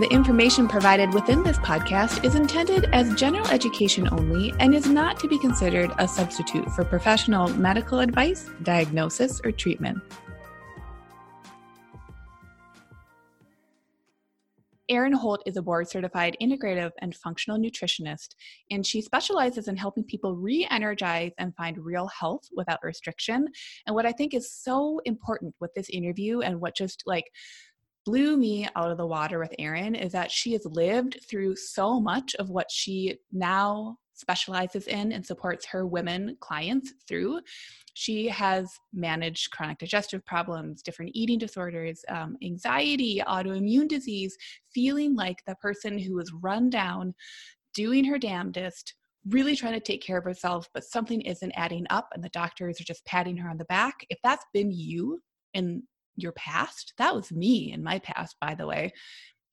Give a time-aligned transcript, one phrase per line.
[0.00, 5.20] The information provided within this podcast is intended as general education only and is not
[5.20, 9.98] to be considered a substitute for professional medical advice, diagnosis, or treatment.
[14.88, 18.34] Erin Holt is a board certified integrative and functional nutritionist,
[18.72, 23.46] and she specializes in helping people re energize and find real health without restriction.
[23.86, 27.26] And what I think is so important with this interview and what just like
[28.10, 32.00] blew me out of the water with Erin is that she has lived through so
[32.00, 37.40] much of what she now specializes in and supports her women clients through.
[37.94, 44.36] She has managed chronic digestive problems, different eating disorders, um, anxiety, autoimmune disease,
[44.74, 47.14] feeling like the person who was run down,
[47.74, 48.92] doing her damnedest,
[49.28, 52.80] really trying to take care of herself, but something isn't adding up and the doctors
[52.80, 54.04] are just patting her on the back.
[54.08, 55.20] If that's been you
[55.54, 55.84] in
[56.16, 58.92] your past, that was me in my past, by the way.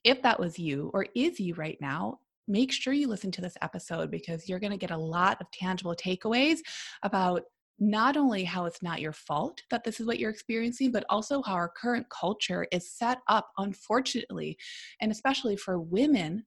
[0.04, 3.58] If that was you or is you right now, make sure you listen to this
[3.62, 6.60] episode because you're going to get a lot of tangible takeaways
[7.04, 7.44] about
[7.80, 11.42] not only how it's not your fault that this is what you're experiencing, but also
[11.44, 14.58] how our current culture is set up, unfortunately,
[15.00, 16.44] and especially for women,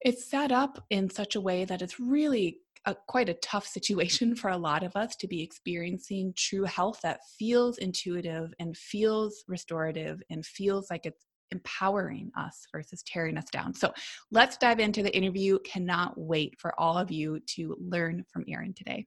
[0.00, 4.34] it's set up in such a way that it's really a, quite a tough situation
[4.36, 9.44] for a lot of us to be experiencing true health that feels intuitive and feels
[9.46, 13.72] restorative and feels like it's empowering us versus tearing us down.
[13.72, 13.92] So
[14.30, 15.58] let's dive into the interview.
[15.60, 19.06] Cannot wait for all of you to learn from Erin today.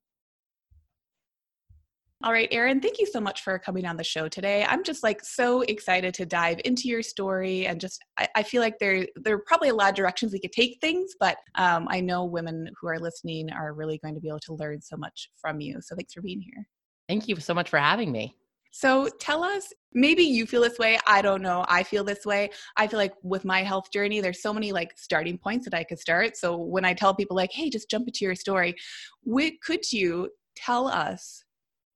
[2.24, 4.64] All right, Erin, thank you so much for coming on the show today.
[4.70, 8.62] I'm just like so excited to dive into your story and just I, I feel
[8.62, 11.88] like there there are probably a lot of directions we could take things, but um,
[11.90, 14.98] I know women who are listening are really going to be able to learn so
[14.98, 15.82] much from you.
[15.82, 16.68] So thanks for being here.
[17.09, 18.36] Thank you so much for having me.
[18.72, 21.00] So tell us, maybe you feel this way.
[21.08, 21.66] I don't know.
[21.68, 22.52] I feel this way.
[22.78, 25.84] I feel like with my health journey, there's so many like starting points that I
[25.84, 26.38] could start.
[26.38, 28.76] So when I tell people like, hey, just jump into your story,
[29.24, 31.44] what, could you tell us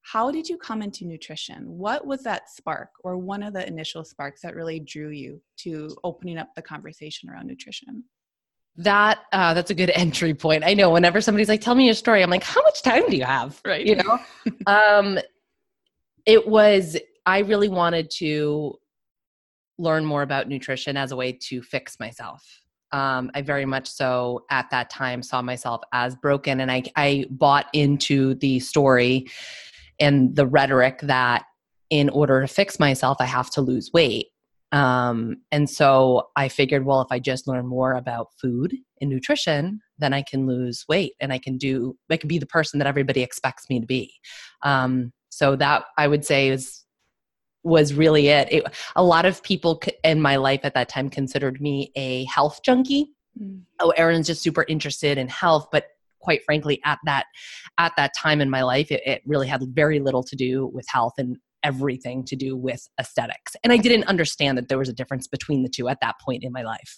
[0.05, 1.63] how did you come into nutrition?
[1.65, 5.89] What was that spark or one of the initial sparks that really drew you to
[6.03, 8.03] opening up the conversation around nutrition?
[8.77, 10.63] That uh, that's a good entry point.
[10.63, 13.17] I know whenever somebody's like, "Tell me your story," I'm like, "How much time do
[13.17, 13.85] you have?" Right.
[13.85, 14.19] You know.
[14.67, 15.17] um,
[16.25, 16.97] it was.
[17.25, 18.77] I really wanted to
[19.79, 22.43] learn more about nutrition as a way to fix myself.
[22.91, 27.25] Um, I very much so at that time saw myself as broken, and I I
[27.31, 29.25] bought into the story
[29.99, 31.45] and the rhetoric that
[31.89, 34.27] in order to fix myself, I have to lose weight.
[34.71, 39.79] Um, and so I figured, well, if I just learn more about food and nutrition,
[39.97, 42.87] then I can lose weight and I can do, I can be the person that
[42.87, 44.13] everybody expects me to be.
[44.63, 46.85] Um, so that I would say is
[47.63, 48.47] was really it.
[48.51, 48.63] it.
[48.95, 53.07] A lot of people in my life at that time considered me a health junkie.
[53.41, 53.61] Mm.
[53.79, 55.87] Oh, Erin's just super interested in health, but
[56.25, 57.25] quite frankly at that
[57.77, 60.85] at that time in my life it, it really had very little to do with
[60.89, 63.55] health and everything to do with aesthetics.
[63.63, 66.43] And i didn't understand that there was a difference between the two at that point
[66.43, 66.93] in my life.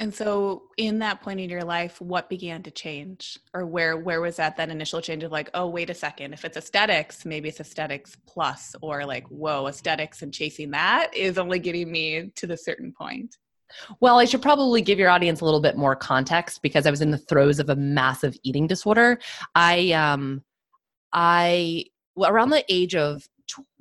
[0.00, 3.38] And so in that point in your life what began to change?
[3.54, 6.44] Or where where was that that initial change of like oh wait a second if
[6.44, 11.60] it's aesthetics maybe it's aesthetics plus or like whoa aesthetics and chasing that is only
[11.60, 13.36] getting me to the certain point
[14.00, 17.00] well, I should probably give your audience a little bit more context because I was
[17.00, 19.18] in the throes of a massive eating disorder.
[19.54, 20.42] I um
[21.12, 23.28] I well, around the age of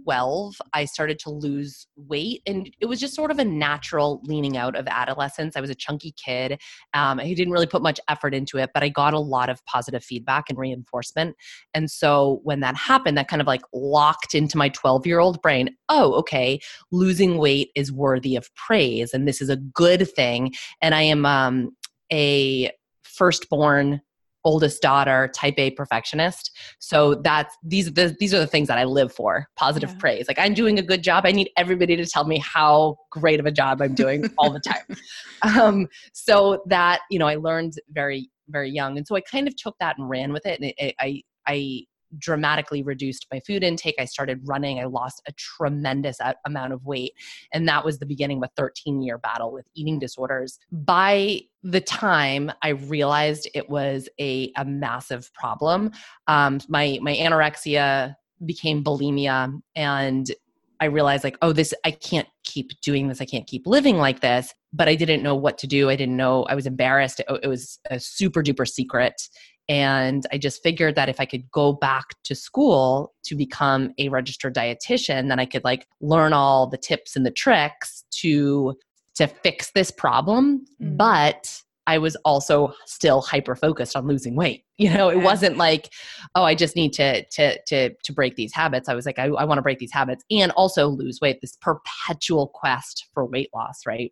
[0.03, 2.41] 12, I started to lose weight.
[2.45, 5.55] And it was just sort of a natural leaning out of adolescence.
[5.55, 6.59] I was a chunky kid.
[6.93, 9.63] Um, I didn't really put much effort into it, but I got a lot of
[9.65, 11.35] positive feedback and reinforcement.
[11.73, 15.41] And so when that happened, that kind of like locked into my 12 year old
[15.41, 16.59] brain oh, okay,
[16.91, 19.13] losing weight is worthy of praise.
[19.13, 20.53] And this is a good thing.
[20.81, 21.75] And I am um,
[22.11, 22.71] a
[23.03, 24.01] firstborn
[24.43, 26.51] oldest daughter type a perfectionist.
[26.79, 29.97] So that's these the, these are the things that i live for positive yeah.
[29.97, 30.27] praise.
[30.27, 31.25] Like i'm doing a good job.
[31.25, 34.59] I need everybody to tell me how great of a job i'm doing all the
[34.59, 34.97] time.
[35.41, 38.97] Um, so that you know i learned very very young.
[38.97, 40.59] And so i kind of took that and ran with it.
[40.59, 41.81] And it, it, i i
[42.17, 43.95] dramatically reduced my food intake.
[43.99, 44.79] I started running.
[44.79, 47.13] I lost a tremendous amount of weight.
[47.51, 50.59] And that was the beginning of a 13 year battle with eating disorders.
[50.71, 55.91] By the time I realized it was a, a massive problem,
[56.27, 58.15] um, my, my anorexia
[58.45, 60.31] became bulimia and
[60.79, 63.21] I realized like, oh, this, I can't keep doing this.
[63.21, 64.53] I can't keep living like this.
[64.71, 65.89] But I didn't know what to do.
[65.89, 66.43] I didn't know.
[66.43, 67.19] I was embarrassed.
[67.19, 69.29] It, it was a super duper secret.
[69.69, 74.09] And I just figured that if I could go back to school to become a
[74.09, 78.75] registered dietitian, then I could like learn all the tips and the tricks to
[79.15, 80.65] to fix this problem.
[80.81, 80.97] Mm.
[80.97, 84.63] But I was also still hyper focused on losing weight.
[84.79, 85.93] You know, it wasn't like,
[86.33, 88.89] oh, I just need to to to to break these habits.
[88.89, 91.39] I was like, I, I want to break these habits and also lose weight.
[91.41, 94.11] This perpetual quest for weight loss, right?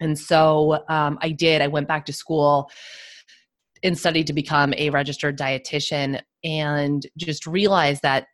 [0.00, 1.60] And so um, I did.
[1.60, 2.70] I went back to school
[3.84, 8.26] and studied to become a registered dietitian and just realized that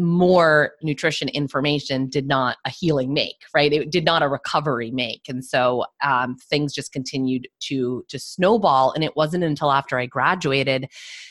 [0.00, 5.22] more nutrition information did not a healing make right it did not a recovery make
[5.28, 10.06] and so um, things just continued to to snowball and it wasn't until after i
[10.06, 10.88] graduated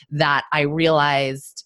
[0.10, 1.66] that i realized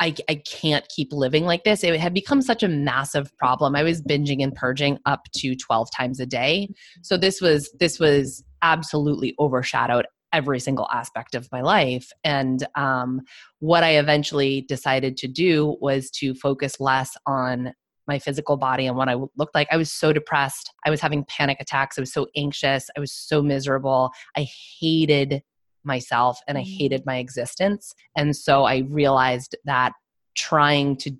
[0.00, 1.82] I, I can't keep living like this.
[1.82, 3.74] It had become such a massive problem.
[3.74, 6.68] I was binging and purging up to 12 times a day.
[7.02, 12.12] So this was this was absolutely overshadowed every single aspect of my life.
[12.24, 13.22] And um,
[13.60, 17.72] what I eventually decided to do was to focus less on
[18.06, 19.68] my physical body and what I looked like.
[19.70, 20.72] I was so depressed.
[20.86, 21.98] I was having panic attacks.
[21.98, 22.88] I was so anxious.
[22.96, 24.10] I was so miserable.
[24.36, 24.48] I
[24.80, 25.42] hated
[25.84, 26.78] myself and I mm.
[26.78, 27.94] hated my existence.
[28.16, 29.92] And so I realized that
[30.34, 31.12] trying to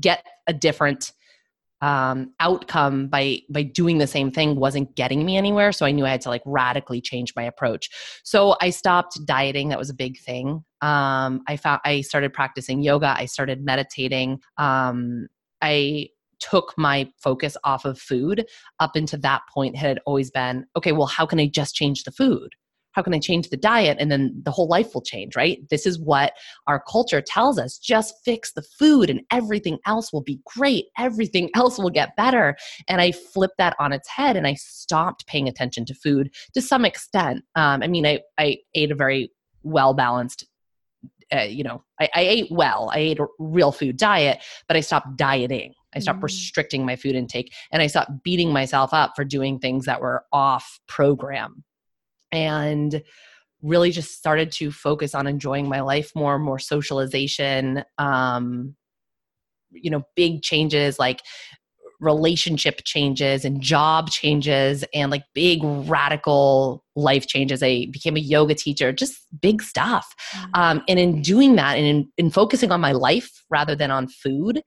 [0.00, 1.12] get a different
[1.82, 5.72] um, outcome by by doing the same thing wasn't getting me anywhere.
[5.72, 7.90] So i knew i had to like radically change my approach.
[8.24, 9.68] So i stopped dieting.
[9.68, 10.64] That was a big thing.
[10.80, 13.14] Um, i found i started practicing yoga.
[13.18, 14.40] I started meditating.
[14.56, 15.26] Um,
[15.60, 16.08] i
[16.38, 18.46] took my focus off of food.
[18.80, 22.12] Up until that point had always been okay well how can i just change the
[22.12, 22.54] food
[22.92, 23.96] how can I change the diet?
[24.00, 25.58] And then the whole life will change, right?
[25.70, 26.32] This is what
[26.66, 30.86] our culture tells us just fix the food and everything else will be great.
[30.98, 32.56] Everything else will get better.
[32.88, 36.62] And I flipped that on its head and I stopped paying attention to food to
[36.62, 37.44] some extent.
[37.54, 39.30] Um, I mean, I, I ate a very
[39.62, 40.46] well balanced
[41.34, 42.90] uh, you know, I, I, ate well.
[42.92, 45.72] I ate a real food diet, but I stopped dieting.
[45.94, 46.24] I stopped mm.
[46.24, 50.24] restricting my food intake and I stopped beating myself up for doing things that were
[50.30, 51.64] off program
[52.32, 53.02] and
[53.62, 58.74] really just started to focus on enjoying my life more more socialization um
[59.70, 61.20] you know big changes like
[62.00, 68.54] relationship changes and job changes and like big radical life changes i became a yoga
[68.54, 70.60] teacher just big stuff mm-hmm.
[70.60, 74.08] um, and in doing that and in, in focusing on my life rather than on
[74.08, 74.62] food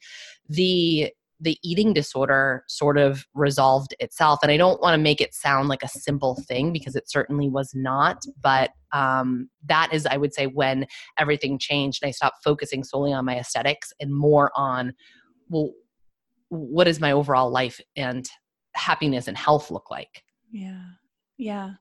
[0.48, 4.40] the the eating disorder sort of resolved itself.
[4.42, 7.50] And I don't want to make it sound like a simple thing because it certainly
[7.50, 8.24] was not.
[8.42, 10.88] But um, that is, I would say, when
[11.18, 14.94] everything changed and I stopped focusing solely on my aesthetics and more on,
[15.50, 15.71] well,
[16.50, 18.30] what does my overall life and
[18.74, 20.24] happiness and health look like?
[20.52, 20.83] Yeah.
[21.37, 21.71] Yeah.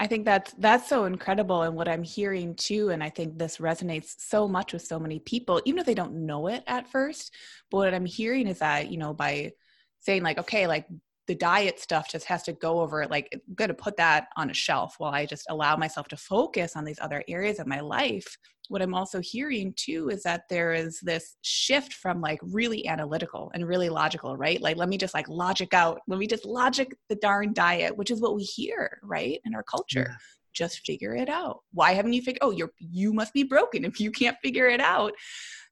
[0.00, 3.58] I think that's that's so incredible and what I'm hearing too and I think this
[3.58, 7.32] resonates so much with so many people even if they don't know it at first
[7.70, 9.52] but what I'm hearing is that you know by
[10.00, 10.86] saying like okay like
[11.28, 14.50] the diet stuff just has to go over like i'm going to put that on
[14.50, 17.80] a shelf while i just allow myself to focus on these other areas of my
[17.80, 18.36] life.
[18.68, 23.50] What i'm also hearing too is that there is this shift from like really analytical
[23.54, 24.60] and really logical right?
[24.60, 28.10] Like let me just like logic out let me just logic the darn diet which
[28.10, 30.06] is what we hear right in our culture.
[30.08, 30.16] Yeah.
[30.52, 31.60] just figure it out.
[31.72, 34.80] Why haven't you figured oh you're you must be broken if you can't figure it
[34.80, 35.12] out.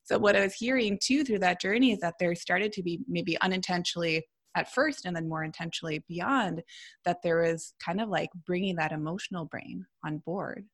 [0.03, 3.01] So what i was hearing too through that journey is that there started to be
[3.09, 6.63] maybe unintentionally at first and then more intentionally beyond
[7.05, 10.65] that there is kind of like bringing that emotional brain on board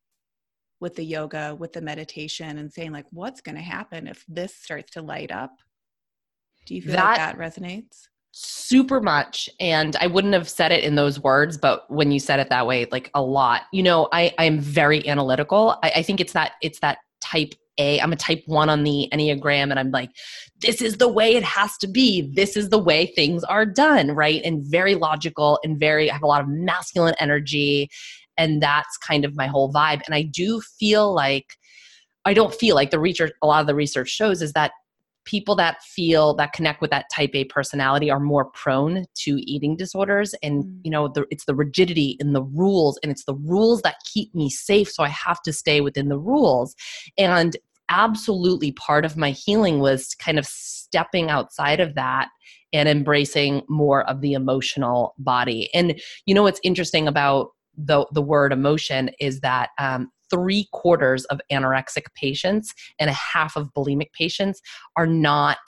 [0.81, 4.55] with the yoga with the meditation and saying like what's going to happen if this
[4.55, 5.53] starts to light up?
[6.67, 8.09] Do you feel that, like that resonates?
[8.33, 12.39] Super much and i wouldn't have said it in those words but when you said
[12.39, 13.63] it that way like a lot.
[13.73, 15.79] You know i i'm very analytical.
[15.83, 19.09] I, I think it's that it's that type a i'm a type 1 on the
[19.13, 20.11] enneagram and i'm like
[20.61, 22.33] this is the way it has to be.
[22.35, 24.43] This is the way things are done right?
[24.45, 27.89] And very logical and very I have a lot of masculine energy
[28.39, 30.03] and that's kind of my whole vibe.
[30.07, 31.57] And i do feel like
[32.25, 34.73] i don't feel like the research a lot of the research shows is that
[35.27, 39.77] people that feel that connect with that type a personality are more prone to eating
[39.77, 40.81] disorders and mm.
[40.83, 44.35] you know the, it's the rigidity in the rules and it's the rules that keep
[44.35, 46.75] me safe so i have to stay within the rules
[47.19, 47.57] and
[47.89, 52.29] absolutely part of my healing was kind of stepping outside of that
[52.73, 58.23] and embracing more of the emotional body and you know what's interesting about the the
[58.23, 64.13] word emotion is that um, three quarters of anorexic patients and a half of bulimic
[64.13, 64.61] patients
[64.97, 65.59] are not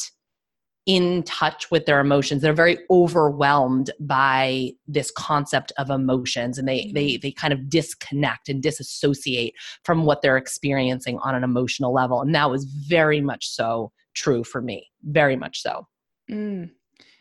[0.88, 6.90] in touch with their emotions they're very overwhelmed by this concept of emotions and they
[6.94, 7.20] they mm-hmm.
[7.20, 9.52] they kind of disconnect and disassociate
[9.84, 14.42] from what they're experiencing on an emotional level and that was very much so true
[14.42, 15.86] for me very much so
[16.30, 16.70] mm.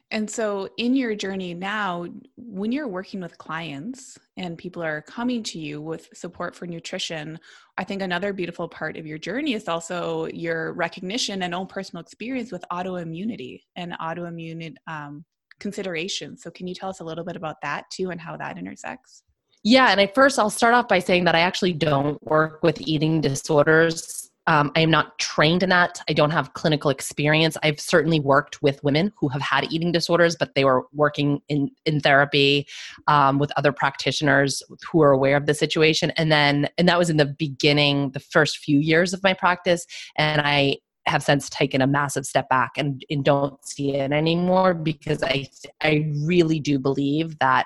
[0.09, 5.43] And so, in your journey now, when you're working with clients and people are coming
[5.43, 7.37] to you with support for nutrition,
[7.77, 12.01] I think another beautiful part of your journey is also your recognition and own personal
[12.01, 15.25] experience with autoimmunity and autoimmune um,
[15.59, 16.41] considerations.
[16.41, 19.23] So, can you tell us a little bit about that too and how that intersects?
[19.65, 22.79] Yeah, and I first I'll start off by saying that I actually don't work with
[22.79, 26.01] eating disorders um, I am not trained in that.
[26.09, 27.57] I don't have clinical experience.
[27.63, 31.69] I've certainly worked with women who have had eating disorders, but they were working in,
[31.85, 32.65] in therapy
[33.07, 36.11] um, with other practitioners who are aware of the situation.
[36.11, 39.85] And then, and that was in the beginning, the first few years of my practice.
[40.15, 40.77] And I
[41.07, 45.47] have since taken a massive step back and, and don't see it anymore because I
[45.81, 47.65] I really do believe that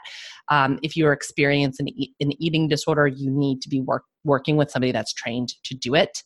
[0.49, 4.69] um, if you're experiencing an, an eating disorder, you need to be work, working with
[4.69, 6.21] somebody that's trained to do it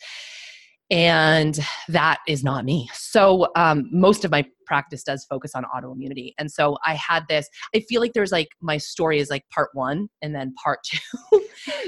[0.90, 2.90] and that is not me.
[2.94, 6.34] So um, most of my practice does focus on autoimmunity.
[6.40, 9.70] And so i had this i feel like there's like my story is like part
[9.74, 11.45] one and then part two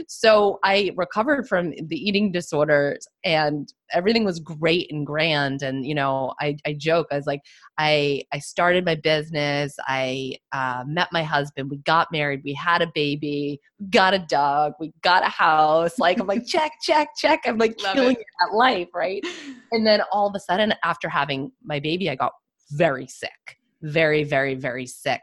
[0.07, 5.61] so i recovered from the eating disorders and everything was great and grand.
[5.61, 7.41] And you know i, I joke i was like
[7.77, 9.75] i i started my business.
[9.87, 11.69] I uh, met my husband.
[11.69, 12.41] We got married.
[12.43, 13.59] We had a baby.
[13.89, 14.73] Got a dog.
[14.79, 15.97] We got a house.
[15.99, 17.41] Like i'm like check check check.
[17.45, 18.25] I'm like Love killing it.
[18.41, 19.25] that life right?
[19.71, 22.33] And then all of a sudden after having my baby i got
[22.71, 23.57] very sick.
[23.81, 25.21] Very very very sick.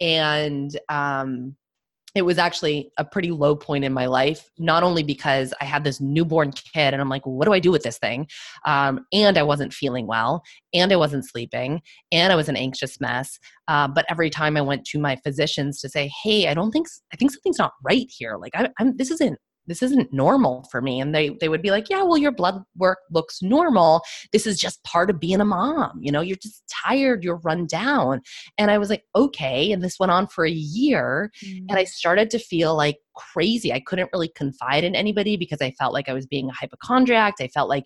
[0.00, 1.56] And um
[2.14, 5.82] it was actually a pretty low point in my life, not only because I had
[5.82, 8.26] this newborn kid and I'm like, what do I do with this thing?
[8.66, 10.42] Um, and I wasn't feeling well,
[10.74, 13.38] and I wasn't sleeping, and I was an anxious mess.
[13.68, 16.86] Uh, but every time I went to my physicians to say, hey, I don't think,
[17.12, 18.36] I think something's not right here.
[18.36, 21.70] Like, I, I'm, this isn't this isn't normal for me and they they would be
[21.70, 24.02] like yeah well your blood work looks normal.
[24.32, 27.66] This is just part of being a mom you know you're just tired you're run
[27.66, 28.20] down.
[28.58, 31.66] And i was like okay and this went on for a year mm-hmm.
[31.68, 33.72] and i started to feel like crazy.
[33.72, 37.34] I couldn't really confide in anybody because i felt like i was being a hypochondriac.
[37.40, 37.84] I felt like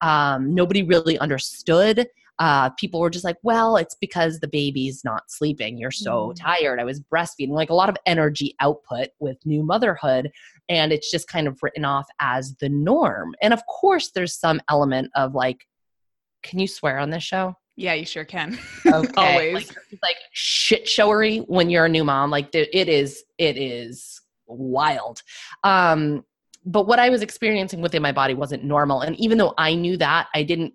[0.00, 2.06] um, nobody really understood
[2.38, 5.78] uh, people were just like, well, it's because the baby's not sleeping.
[5.78, 6.36] You're so mm.
[6.38, 6.78] tired.
[6.78, 10.30] I was breastfeeding, like a lot of energy output with new motherhood.
[10.68, 13.34] And it's just kind of written off as the norm.
[13.40, 15.66] And of course, there's some element of like,
[16.42, 17.54] can you swear on this show?
[17.76, 18.58] Yeah, you sure can.
[18.86, 19.12] Okay.
[19.16, 19.54] Always.
[19.54, 22.30] Like, like shit showery when you're a new mom.
[22.30, 25.22] Like it is, it is wild.
[25.64, 26.24] Um,
[26.64, 29.00] but what I was experiencing within my body wasn't normal.
[29.00, 30.74] And even though I knew that, I didn't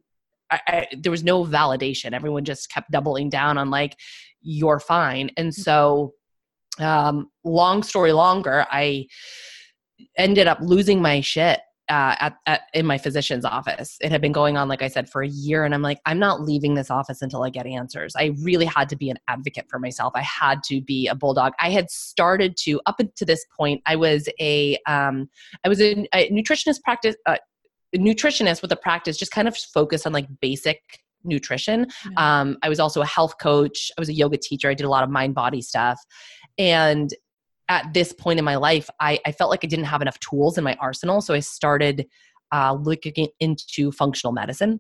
[0.52, 2.14] I, I, there was no validation.
[2.14, 3.98] Everyone just kept doubling down on like,
[4.42, 5.32] you're fine.
[5.38, 5.62] And mm-hmm.
[5.62, 6.14] so,
[6.80, 9.08] um, long story longer, I
[10.18, 13.98] ended up losing my shit uh, at, at, in my physician's office.
[14.02, 16.20] It had been going on, like I said, for a year, and I'm like, I'm
[16.20, 18.14] not leaving this office until I get answers.
[18.16, 20.14] I really had to be an advocate for myself.
[20.16, 21.52] I had to be a bulldog.
[21.60, 23.82] I had started to up to this point.
[23.86, 25.30] I was a um,
[25.66, 27.18] I was a, a nutritionist practice.
[27.26, 27.38] Uh,
[27.96, 30.82] nutritionist with a practice just kind of focused on like basic
[31.24, 31.86] nutrition.
[31.86, 32.18] Mm-hmm.
[32.18, 33.92] Um, I was also a health coach.
[33.98, 34.70] I was a yoga teacher.
[34.70, 36.00] I did a lot of mind body stuff.
[36.58, 37.14] And
[37.70, 40.58] at this point in my life, I, I felt like I didn't have enough tools
[40.58, 41.22] in my arsenal.
[41.22, 42.08] So I started
[42.52, 44.80] uh, looking into functional medicine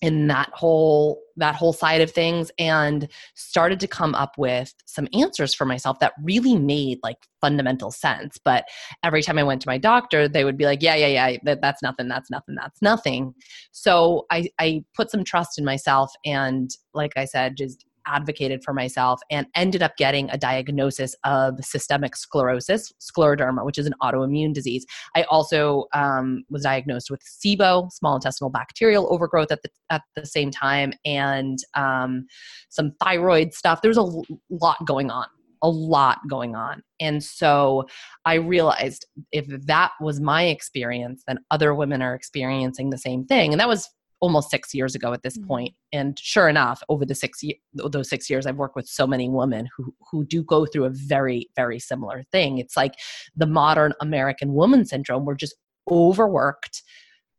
[0.00, 5.08] in that whole that whole side of things and started to come up with some
[5.12, 8.38] answers for myself that really made like fundamental sense.
[8.38, 8.64] But
[9.02, 11.60] every time i went to my doctor they would be like yeah yeah yeah that,
[11.60, 13.34] that's nothing that's nothing that's nothing.
[13.72, 18.72] So i i put some trust in myself and like i said just advocated for
[18.72, 24.52] myself and ended up getting a diagnosis of systemic sclerosis, scleroderma, which is an autoimmune
[24.52, 24.86] disease.
[25.16, 30.26] I also um, was diagnosed with SIBO, small intestinal bacterial overgrowth, at the at the
[30.26, 32.26] same time, and um,
[32.68, 33.82] some thyroid stuff.
[33.82, 35.26] There was a lot going on
[35.64, 36.82] a lot going on.
[37.00, 37.86] And so
[38.26, 43.50] I realized if that was my experience, then other women are experiencing the same thing.
[43.52, 43.88] And that was
[44.24, 45.46] almost six years ago at this mm-hmm.
[45.46, 45.74] point.
[45.92, 47.42] And sure enough, over the six
[47.74, 50.90] those six years, I've worked with so many women who who do go through a
[50.90, 52.58] very very similar thing.
[52.58, 52.94] It's like
[53.36, 55.26] the modern American woman syndrome.
[55.26, 55.54] We're just
[55.90, 56.82] overworked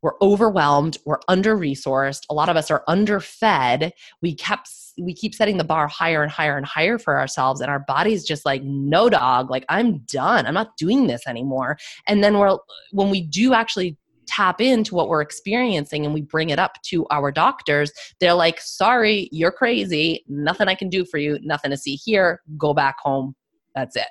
[0.05, 4.69] we're overwhelmed we're under resourced a lot of us are underfed we kept
[5.01, 8.23] we keep setting the bar higher and higher and higher for ourselves and our body's
[8.23, 11.75] just like no dog like i'm done i'm not doing this anymore
[12.07, 12.55] and then we're
[12.91, 13.97] when we do actually
[14.27, 18.60] tap into what we're experiencing and we bring it up to our doctors they're like
[18.60, 20.24] sorry you're crazy.
[20.27, 21.39] Nothing i can do for you.
[21.41, 22.41] Nothing to see here.
[22.58, 23.36] Go back home.
[23.74, 24.08] That's it.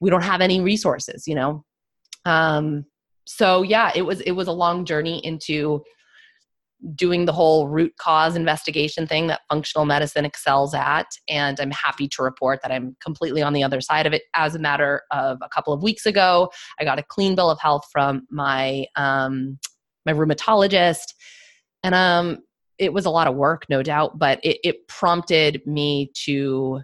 [0.00, 1.64] We don't have any resources you know?
[2.24, 2.84] Um
[3.26, 5.82] so yeah it was it was a long journey into
[6.94, 12.06] doing the whole root cause investigation thing that functional medicine excels at and i'm happy
[12.06, 14.22] to report that i'm completely on the other side of it.
[14.34, 17.60] As a matter of a couple of weeks ago i got a clean bill of
[17.60, 19.58] health from my um,
[20.04, 21.14] my rheumatologist
[21.82, 22.38] and um
[22.78, 26.82] it was a lot of work no doubt but it, it prompted me to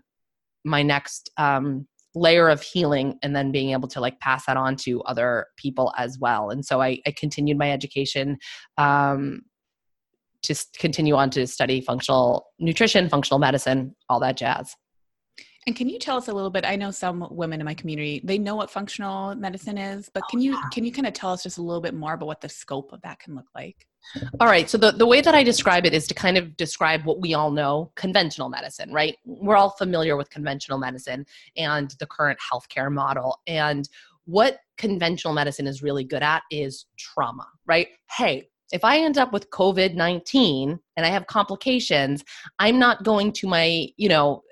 [0.64, 4.76] my next um layer of healing and then being able to like pass that on
[4.76, 6.50] to other people as well.
[6.50, 8.38] And so i, I continued my education
[8.76, 9.42] um,
[10.42, 14.76] to continue on to study functional nutrition functional medicine all that jazz
[15.66, 16.64] and can you tell us a little bit?
[16.66, 20.26] I know some women in my community, they know what functional medicine is, but oh,
[20.28, 22.40] can you can you kind of tell us just a little bit more about what
[22.40, 23.86] the scope of that can look like?
[24.40, 24.68] All right.
[24.68, 27.34] So the, the way that I describe it is to kind of describe what we
[27.34, 29.16] all know, conventional medicine, right?
[29.24, 31.24] We're all familiar with conventional medicine
[31.56, 33.40] and the current healthcare model.
[33.46, 33.88] And
[34.24, 37.88] what conventional medicine is really good at is trauma, right?
[38.10, 42.24] Hey, if I end up with COVID 19 and I have complications,
[42.58, 44.42] I'm not going to my, you know,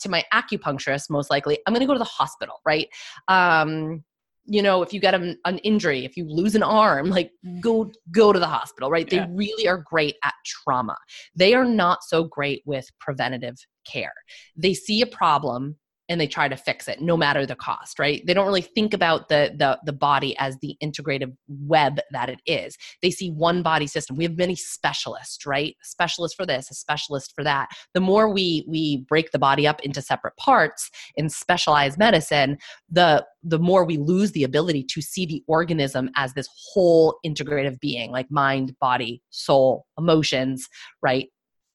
[0.00, 1.58] to my acupuncturist most likely.
[1.66, 2.88] I'm going to go to the hospital right?
[3.28, 4.04] Um
[4.46, 7.92] you know if you get an, an injury if you lose an arm like go
[8.10, 9.10] go to the hospital right?
[9.12, 9.26] Yeah.
[9.26, 10.96] they really are great at trauma.
[11.36, 14.12] They are not so great with preventative care.
[14.56, 15.76] They see a problem
[16.10, 18.22] and they try to fix it no matter the cost right?
[18.26, 22.40] They don't really think about the the, the body as the integrative web that it
[22.44, 22.76] is.
[23.00, 24.16] They see one body system.
[24.16, 25.76] We have many specialists right?
[25.82, 27.68] A specialist for this a specialist for that.
[27.94, 32.58] The more we we break the body up into separate parts in specialized medicine
[32.90, 37.80] the the more we lose the ability to see the organism as this whole integrative
[37.80, 40.68] being like mind body soul emotions
[41.02, 41.28] right?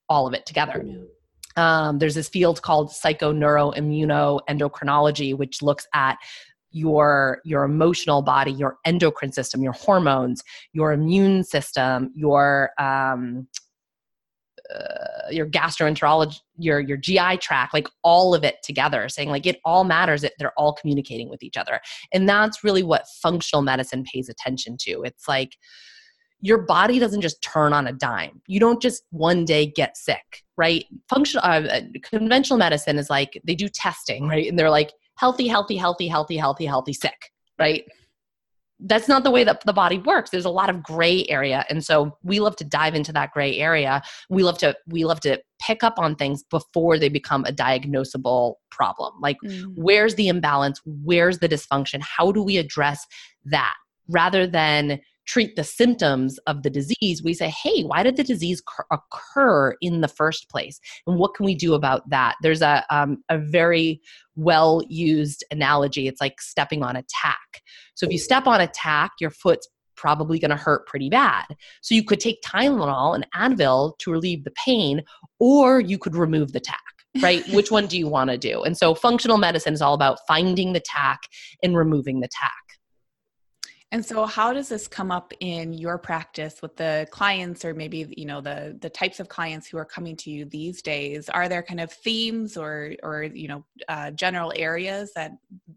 [0.10, 0.86] All of it together.
[1.58, 6.18] Um, there's this field called psychoneuroimmunoendocrinology, which looks at
[6.72, 13.48] your your emotional body, your endocrine system, your hormones, your immune system, your um,
[14.74, 19.62] uh, your gastroenterology, your your GI tract, like all of it together, saying like it
[19.64, 20.22] all matters.
[20.22, 21.80] That they're all communicating with each other,
[22.14, 25.04] and that's really what functional medicine pays attention to.
[25.04, 25.56] It's like
[26.42, 28.42] your body doesn't just turn on a dime.
[28.48, 30.86] You don't just one day get sick, right?
[31.10, 34.48] Functional uh, uh, conventional medicine is like they do testing, right?
[34.48, 37.84] And they're like healthy, healthy, healthy, healthy, healthy, healthy, sick, right?
[38.82, 40.30] That's not the way that the body works.
[40.30, 43.58] There's a lot of gray area, and so we love to dive into that gray
[43.58, 44.02] area.
[44.30, 48.56] We love to we love to pick up on things before they become a diagnosable
[48.72, 49.14] problem.
[49.22, 49.74] Like, mm.
[49.76, 50.82] where's the imbalance?
[50.86, 52.02] Where's the dysfunction?
[52.02, 53.08] How do we address
[53.46, 53.76] that?
[54.10, 58.62] Rather than treat the symptoms of the disease, we say, hey, why did the disease
[58.92, 60.80] occur in the first place?
[61.08, 62.36] And what can we do about that?
[62.42, 64.02] There's a, um, a very
[64.36, 66.08] well used analogy.
[66.08, 67.62] It's like stepping on a tack.
[67.96, 71.46] So if you step on a tack, your foot's probably going to hurt pretty bad.
[71.82, 75.02] So you could take Tylenol and Advil to relieve the pain,
[75.40, 76.82] or you could remove the tack.
[77.22, 77.48] right?
[77.54, 78.64] Which one do you want to do?
[78.64, 81.22] And so functional medicine is all about finding the tack
[81.64, 82.65] and removing the tack.
[83.92, 88.14] And so how does this come up in your practice with the clients or maybe
[88.18, 91.30] you know the the types of clients who are coming to you these days?
[91.30, 95.32] Are there kind of themes or or you know uh, general areas that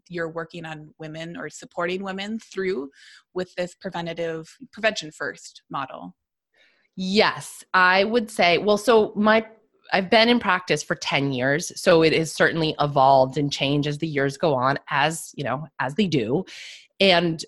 [0.09, 2.89] you're working on women or supporting women through
[3.33, 6.15] with this preventative prevention first model?
[6.95, 9.45] Yes, I would say well so my
[9.93, 13.97] I've been in practice for 10 years, so it has certainly evolved and changed as
[13.97, 16.45] the years go on, as you know, as they do.
[16.99, 17.43] And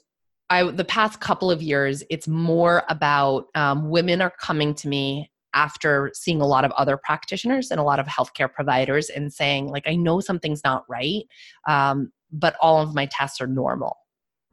[0.51, 5.31] I the past couple of years, it's more about um, women are coming to me
[5.53, 9.69] after seeing a lot of other practitioners and a lot of healthcare providers and saying
[9.69, 11.23] like I know something's not right,
[11.67, 13.97] um, but all of my tests are normal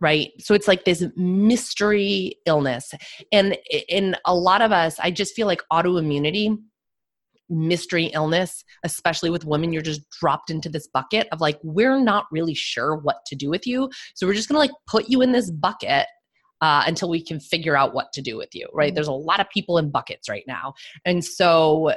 [0.00, 0.30] right?
[0.38, 2.94] So it's like this mystery illness.
[3.32, 3.58] And
[3.88, 6.56] in a lot of us i just feel like autoimmunity
[7.50, 12.26] mystery illness, especially with women, you're just dropped into this bucket of like, we're not
[12.30, 13.90] really sure what to do with you.
[14.14, 16.06] So we're just gonna like put you in this bucket
[16.60, 18.88] uh, until we can figure out what to do with you, right?
[18.88, 18.94] Mm-hmm.
[18.94, 20.74] There's a lot of people in buckets right now.
[21.04, 21.92] And so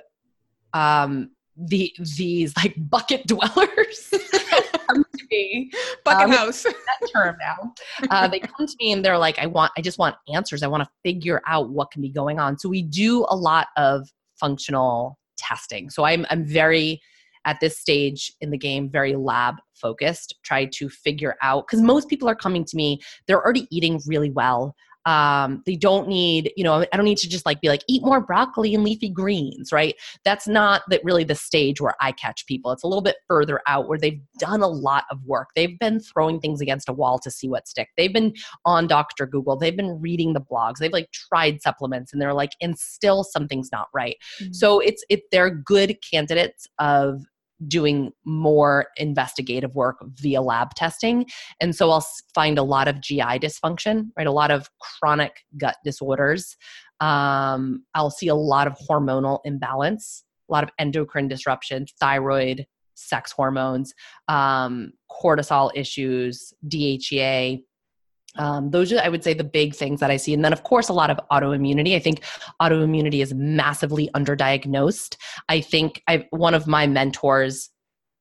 [0.73, 4.09] um, the these like bucket dwellers
[4.87, 5.71] come to me.
[6.03, 6.63] Bucket um, house.
[6.63, 7.73] that term now.
[8.09, 10.63] Uh, they come to me and they're like, I want, I just want answers.
[10.63, 12.57] I want to figure out what can be going on.
[12.57, 14.07] So we do a lot of
[14.39, 15.17] functional
[15.51, 15.89] testing.
[15.89, 17.01] So I'm I'm very
[17.45, 22.07] at this stage in the game very lab focused try to figure out because most
[22.07, 26.63] people are coming to me they're already eating really well um, they don't need you
[26.63, 29.71] know i don't need to just like be like eat more broccoli and leafy greens
[29.71, 29.95] right?
[30.25, 32.71] That's not that really the stage where i catch people.
[32.71, 35.49] It's a little bit further out where they've done a lot of work.
[35.55, 37.89] They've been throwing things against a wall to see what stick.
[37.97, 38.33] They've been
[38.65, 39.57] on dr google.
[39.57, 40.77] They've been reading the blogs.
[40.77, 44.17] They've like tried supplements and they're like and still something's not right.
[44.41, 44.53] Mm-hmm.
[44.53, 47.21] so it's it they're good candidates of
[47.67, 51.25] doing more investigative work via lab testing.
[51.59, 54.27] And so I'll find a lot of GI dysfunction, right?
[54.27, 56.55] A lot of chronic gut disorders.
[56.99, 63.31] Um, I'll see a lot of hormonal imbalance, a lot of endocrine disruption, thyroid, sex
[63.31, 63.93] hormones,
[64.27, 67.63] um, cortisol issues, DHEA,
[68.37, 70.33] um, those are, I would say, the big things that I see.
[70.33, 71.95] And then, of course, a lot of autoimmunity.
[71.95, 72.23] I think
[72.61, 75.17] autoimmunity is massively underdiagnosed.
[75.49, 77.69] I think I, one of my mentors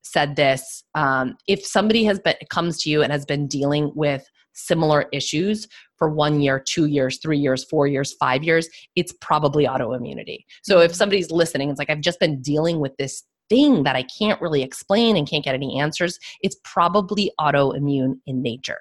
[0.02, 4.26] said this um, if somebody has been comes to you and has been dealing with
[4.54, 9.66] similar issues for one year, two years, three years, four years, five years, it's probably
[9.66, 10.44] autoimmunity.
[10.62, 10.96] So if mm-hmm.
[10.96, 14.62] somebody's listening, it's like, I've just been dealing with this thing that I can't really
[14.62, 18.78] explain and can't get any answers, it's probably autoimmune in nature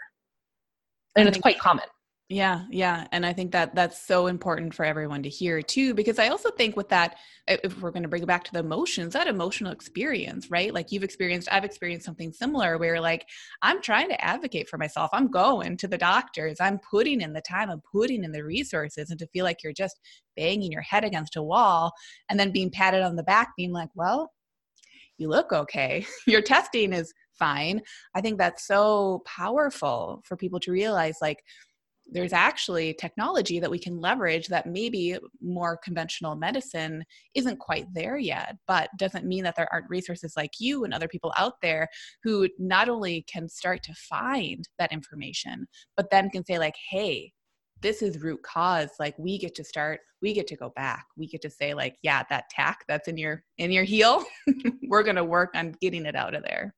[1.16, 1.86] and it's quite common.
[2.30, 3.08] Yeah yeah.
[3.12, 6.52] And i think that that's so important for everyone to hear too because i also
[6.52, 7.18] think with that
[7.48, 10.72] if we're going to bring it back to the emotions that emotional experience right?
[10.72, 13.26] Like you've experienced i've experienced something similar where like
[13.64, 15.10] i'm trying to advocate for myself.
[15.12, 16.58] I'm going to the doctors.
[16.60, 17.72] I'm putting in the time.
[17.72, 20.00] I'm putting in the resources and to feel like you're just
[20.38, 21.92] banging your head against a wall
[22.30, 24.32] and then being patted on the back being like well
[25.20, 27.82] you look okay your testing is fine.
[28.14, 31.44] I think that's so powerful for people to realize like
[32.12, 37.04] there's actually technology that we can leverage that maybe more conventional medicine
[37.36, 41.08] isn't quite there yet, but doesn't mean that there aren't resources like you and other
[41.08, 41.88] people out there
[42.24, 47.32] who not only can start to find that information, but then can say, like, hey,
[47.82, 51.28] this is root cause like we get to start we get to go back we
[51.28, 54.24] get to say like yeah that tack that's in your in your heel
[54.88, 56.74] we're going to work on getting it out of there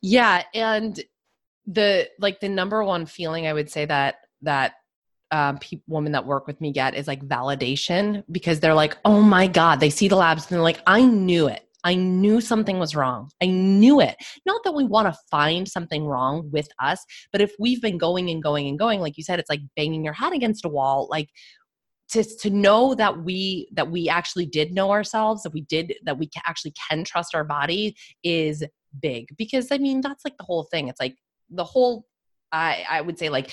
[0.00, 1.00] yeah, and
[1.66, 4.74] the like the number one feeling I would say that that
[5.30, 9.22] um, pe- women that work with me get is like validation because they're like, oh
[9.22, 11.66] my god, they see the labs and they're like, I knew it.
[11.84, 13.30] I knew something was wrong.
[13.42, 14.16] I knew it.
[14.46, 18.30] Not that we want to find something wrong with us, but if we've been going
[18.30, 21.08] and going and going, like you said, it's like banging your head against a wall.
[21.10, 21.28] Like
[22.10, 26.18] to, to know that we that we actually did know ourselves that we did that
[26.18, 28.62] we actually can trust our body is
[29.00, 30.88] big because I mean that's like the whole thing.
[30.88, 31.16] It's like
[31.50, 32.06] the whole
[32.52, 33.50] I I would say like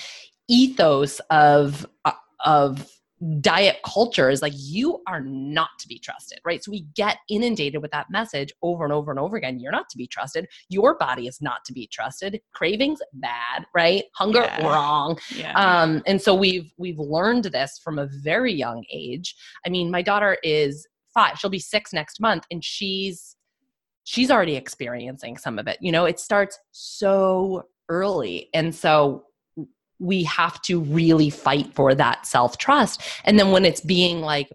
[0.48, 2.12] ethos of uh,
[2.44, 2.86] of
[3.40, 7.82] diet culture is like you are not to be trusted right so we get inundated
[7.82, 10.96] with that message over and over and over again you're not to be trusted your
[10.96, 14.66] body is not to be trusted cravings bad right hunger yeah.
[14.66, 15.52] wrong yeah.
[15.52, 20.00] um and so we've we've learned this from a very young age i mean my
[20.00, 23.36] daughter is five she'll be six next month and she's
[24.10, 25.78] she's already experiencing some of it.
[25.80, 28.48] You know, it starts so early.
[28.54, 29.24] And so
[30.00, 33.02] we have to really fight for that self trust.
[33.24, 34.48] And then when it's being like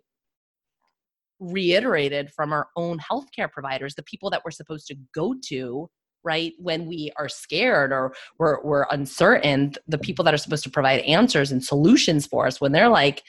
[1.39, 5.89] reiterated from our own healthcare providers, the people that we're supposed to go to,
[6.23, 10.69] right, when we are scared or we're, we're uncertain, the people that are supposed to
[10.69, 13.23] provide answers and solutions for us, when they're like,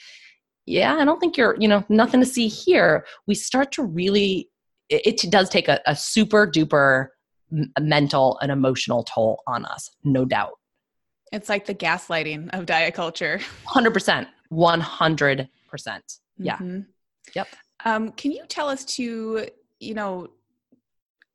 [0.65, 4.49] yeah, I don't think you're, you know, nothing to see here, we start to really
[4.89, 7.07] it, it does take a, a super duper
[7.79, 10.53] mental and emotional toll on us, no doubt.
[11.31, 13.39] It's like the gaslighting of diet culture.
[13.67, 14.27] 100%.
[14.51, 15.47] 100%.
[16.37, 16.55] Yeah.
[16.55, 16.79] Mm-hmm.
[17.35, 17.47] Yep.
[17.85, 19.47] Um, can you tell us to,
[19.79, 20.27] you know,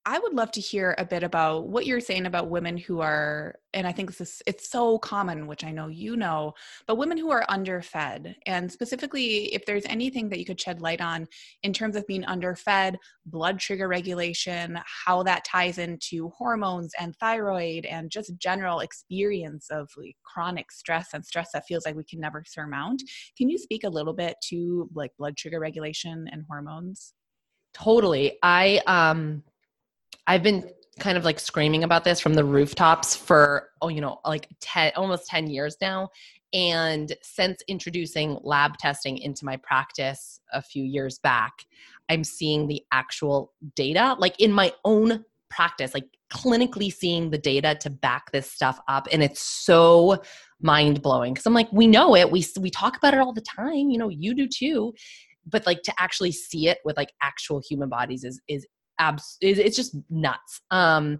[0.04, 3.54] I would love to hear a bit about what you're saying about women who are,
[3.72, 6.54] and I think this is, it's so common, which I know you know,
[6.88, 8.34] but women who are underfed.
[8.46, 11.28] And specifically, if there's anything that you could shed light on
[11.62, 17.84] in terms of being underfed, blood sugar regulation, how that ties into hormones and thyroid,
[17.86, 22.18] and just general experience of like chronic stress and stress that feels like we can
[22.18, 23.00] never surmount.
[23.38, 27.14] Can you speak a little bit to like blood sugar regulation and hormones?
[27.72, 28.38] Totally.
[28.42, 29.44] I um
[30.26, 34.20] I've been kind of like screaming about this from the rooftops for oh you know
[34.26, 36.10] like 10 almost 10 years now.
[36.54, 41.52] And since introducing lab testing into my practice a few years back
[42.10, 47.76] i'm seeing the actual data like in my own practice like clinically seeing the data
[47.80, 49.06] to back this stuff up.
[49.12, 50.22] And it's so
[50.60, 52.30] mind blowing cuz I'm like we know it.
[52.30, 53.90] We we talk about it all the time.
[53.90, 54.94] You know you do too.
[55.44, 58.66] But like to actually see it with like actual human bodies is is
[59.02, 60.60] abs it's just nuts.
[60.70, 61.18] Um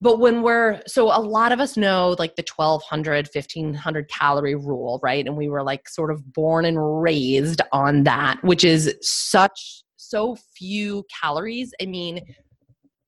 [0.00, 5.00] but when we're so a lot of us know like the 1200 1500 calorie rule
[5.02, 5.26] right?
[5.26, 10.36] And we were like sort of born and raised on that which is such so
[10.56, 11.72] few calories.
[11.82, 12.20] I mean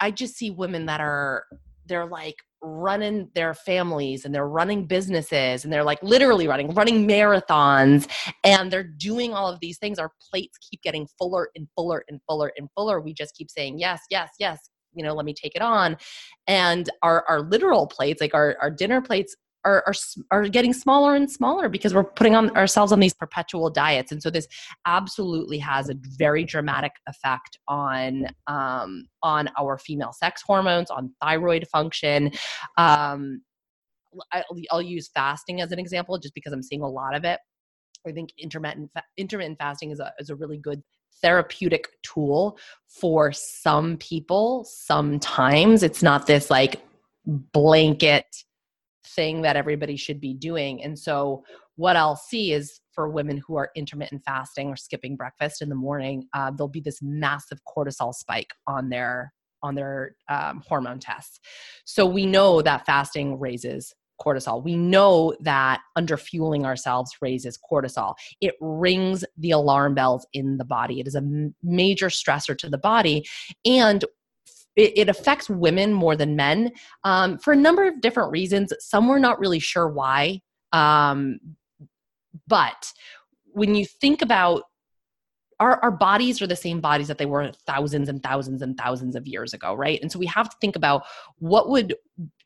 [0.03, 1.45] i just see women that are
[1.87, 7.07] they're like running their families and they're running businesses and they're like literally running running
[7.07, 8.09] marathons
[8.45, 9.99] and they're doing all of these things.
[9.99, 13.01] Our plates keep getting fuller and fuller and fuller and fuller.
[13.01, 15.97] We just keep saying yes yes yes you know let me take it on.
[16.47, 19.95] And our our literal plates like our our dinner plates are, are
[20.31, 24.13] are getting smaller and smaller because we're putting on ourselves on these perpetual diets.
[24.13, 24.47] And so this
[24.87, 31.67] absolutely has a very dramatic effect on um, on our female sex hormones on thyroid
[31.69, 32.33] function.
[32.77, 33.43] Um,
[34.33, 37.39] I, will use fasting as an example just because i'm seeing a lot of it.
[38.07, 40.83] I think intermittent intermittent fasting is a, is a really good
[41.23, 45.83] therapeutic tool for some people sometimes.
[45.83, 46.83] It's not this like
[47.27, 48.25] blanket
[49.05, 50.83] thing that everybody should be doing.
[50.83, 51.43] And so,
[51.77, 55.75] what I'll see is for women who are intermittent fasting or skipping breakfast in the
[55.75, 59.33] morning, uh, there'll be this massive cortisol spike on their
[59.63, 61.39] on their um, hormone tests.
[61.85, 64.63] So we know that fasting raises cortisol.
[64.63, 68.15] We know that underfueling ourselves raises cortisol.
[68.41, 71.01] It rings the alarm bells in the body.
[71.01, 71.23] It is a
[71.63, 73.27] major stressor to the body.
[73.65, 74.05] And
[74.77, 76.71] it, it affects women more than men
[77.05, 78.73] um, for a number of different reasons.
[78.79, 80.41] Some we're not really sure why.
[80.73, 81.39] Um,
[82.47, 82.93] but
[83.53, 84.63] when you think about
[85.59, 89.15] our, our bodies are the same bodies that they were thousands and thousands and thousands
[89.15, 91.03] of years ago right and so we have to think about
[91.39, 91.95] what would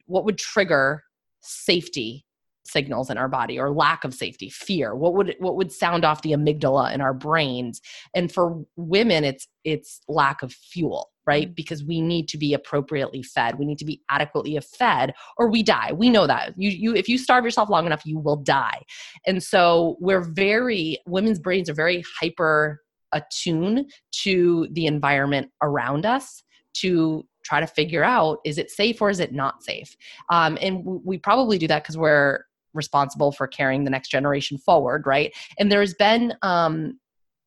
[0.07, 1.05] what would trigger
[1.41, 2.25] safety
[2.66, 6.22] signals in our body or lack of safety fear what would what would sound off
[6.22, 7.81] the amygdala in our brains.
[8.14, 11.50] And for women it's it's lack of fuel right?
[11.50, 11.55] Mm.
[11.55, 13.59] because we need to be appropriately fed.
[13.59, 15.92] We need to be adequately fed or we die.
[15.92, 16.55] We know that.
[16.57, 18.83] You you if you starve yourself long enough you will die.
[19.27, 26.42] And so we're very women's brains are very hyper attuned to the environment around us
[26.74, 29.96] to try to figure out is it safe or is it not safe?
[30.31, 32.40] Um, and we probably do that because we're
[32.75, 35.33] responsible for carrying the next generation forward, right?
[35.59, 36.99] And there's been um,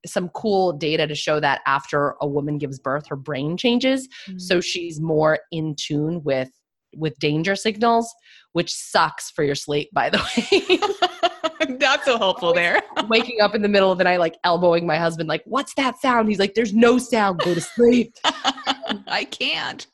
[0.05, 4.39] some cool data to show that after a woman gives birth, her brain changes, mm-hmm.
[4.39, 6.49] so she's more in tune with
[6.95, 8.11] with danger signals,
[8.53, 10.17] which sucks for your sleep, by the
[11.67, 11.69] way.
[11.79, 12.81] Not so helpful there.
[13.07, 15.99] Waking up in the middle of the night, like elbowing my husband, like, "What's that
[15.99, 17.39] sound?" He's like, "There's no sound.
[17.39, 18.15] Go to sleep."
[19.07, 19.85] I can't.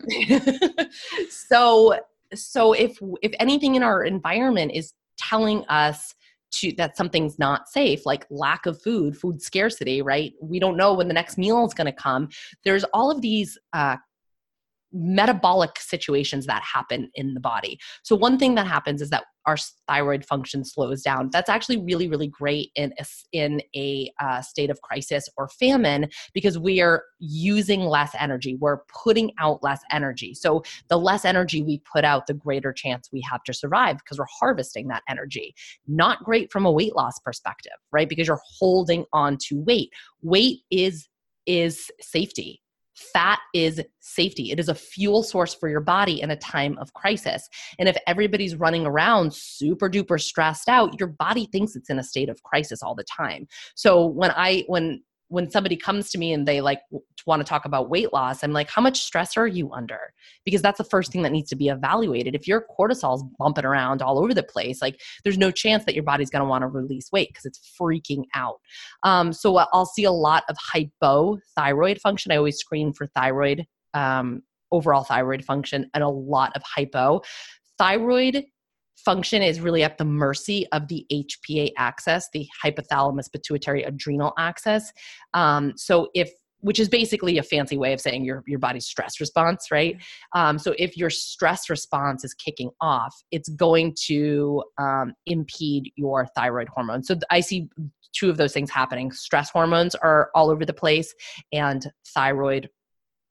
[1.29, 1.99] so,
[2.33, 4.93] so if if anything in our environment is
[5.29, 6.13] telling us
[6.51, 10.33] to, that something's not safe, like lack of food, food scarcity, right?
[10.41, 12.29] We don't know when the next meal is going to come.
[12.63, 13.97] There's all of these uh,
[14.93, 17.79] metabolic situations that happen in the body.
[18.03, 21.29] So one thing that happens is that our thyroid function slows down.
[21.31, 26.09] That's actually really, really great in a, in a uh, state of crisis or famine
[26.33, 28.55] because we are using less energy.
[28.55, 30.33] We're putting out less energy.
[30.33, 34.17] So the less energy we put out, the greater chance we have to survive because
[34.17, 35.53] we're harvesting that energy.
[35.87, 38.07] Not great from a weight loss perspective, right?
[38.07, 39.89] Because you're holding on to weight.
[40.21, 41.07] Weight is
[41.45, 42.62] is safety
[42.95, 44.51] Fat is safety.
[44.51, 47.49] It is a fuel source for your body in a time of crisis.
[47.79, 52.03] And if everybody's running around super duper stressed out, your body thinks it's in a
[52.03, 53.47] state of crisis all the time.
[53.75, 55.01] So when I when
[55.33, 56.81] when somebody comes to me and they like
[57.25, 60.13] want to talk about weight loss, I'm like, how much stress are you under?
[60.45, 62.35] Because that's the first thing that needs to be evaluated.
[62.35, 66.03] If your cortisol's bumping around all over the place, like there's no chance that your
[66.03, 68.59] body's going to want to release weight because it's freaking out.
[69.01, 72.31] Um, so I'll see a lot of hypothyroid function.
[72.31, 73.65] I always screen for thyroid,
[73.95, 77.21] um, overall thyroid function, and a lot of hypo.
[77.79, 78.45] Thyroid
[78.95, 84.91] function is really at the mercy of the HPA axis, the hypothalamus pituitary adrenal axis.
[85.33, 86.31] Um, so if
[86.63, 90.01] which is basically a fancy way of saying your your body's stress response, right?
[90.33, 96.25] Um, so if your stress response is kicking off, it's going to um, impede your
[96.35, 97.03] thyroid hormone.
[97.03, 97.69] So I see
[98.13, 99.11] two of those things happening.
[99.11, 101.13] Stress hormones are all over the place,
[101.51, 102.69] and thyroid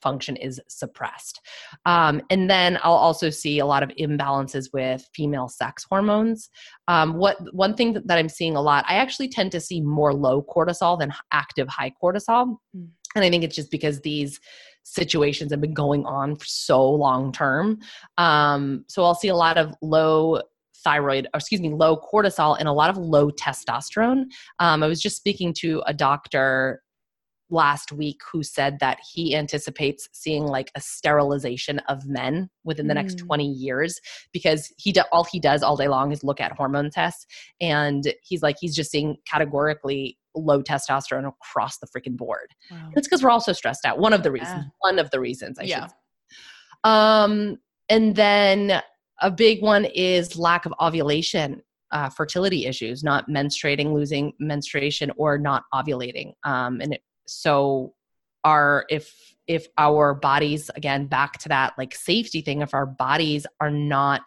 [0.02, 1.40] function is suppressed.
[1.86, 6.50] Um, and then I'll also see a lot of imbalances with female sex hormones.
[6.88, 10.12] Um, what one thing that I'm seeing a lot, I actually tend to see more
[10.12, 12.56] low cortisol than active high cortisol.
[12.76, 12.88] Mm.
[13.14, 14.40] And I think it's just because these
[14.84, 17.78] situations have been going on for so long term.
[18.18, 20.40] Um, so I'll see a lot of low
[20.82, 24.24] thyroid, or excuse me, low cortisol and a lot of low testosterone.
[24.58, 26.82] Um, I was just speaking to a doctor
[27.52, 32.94] last week who said that he anticipates seeing like a sterilization of men within the
[32.94, 32.96] mm.
[32.96, 34.00] next 20 years
[34.32, 37.26] because he do, all he does all day long is look at hormone tests
[37.60, 42.48] and he's like he's just seeing categorically low testosterone across the freaking board.
[42.70, 42.90] Wow.
[42.96, 43.98] It's because we're also stressed out.
[43.98, 44.64] One of the reasons.
[44.64, 44.70] Yeah.
[44.80, 45.86] One of the reasons I yeah.
[45.86, 46.90] should.
[46.90, 47.58] Um
[47.90, 48.82] and then
[49.20, 51.62] a big one is lack of ovulation
[51.92, 56.32] uh, fertility issues, not menstruating, losing menstruation, or not ovulating.
[56.42, 57.94] Um, and it, so
[58.44, 63.46] our if if our bodies again back to that like safety thing if our bodies
[63.60, 64.22] are not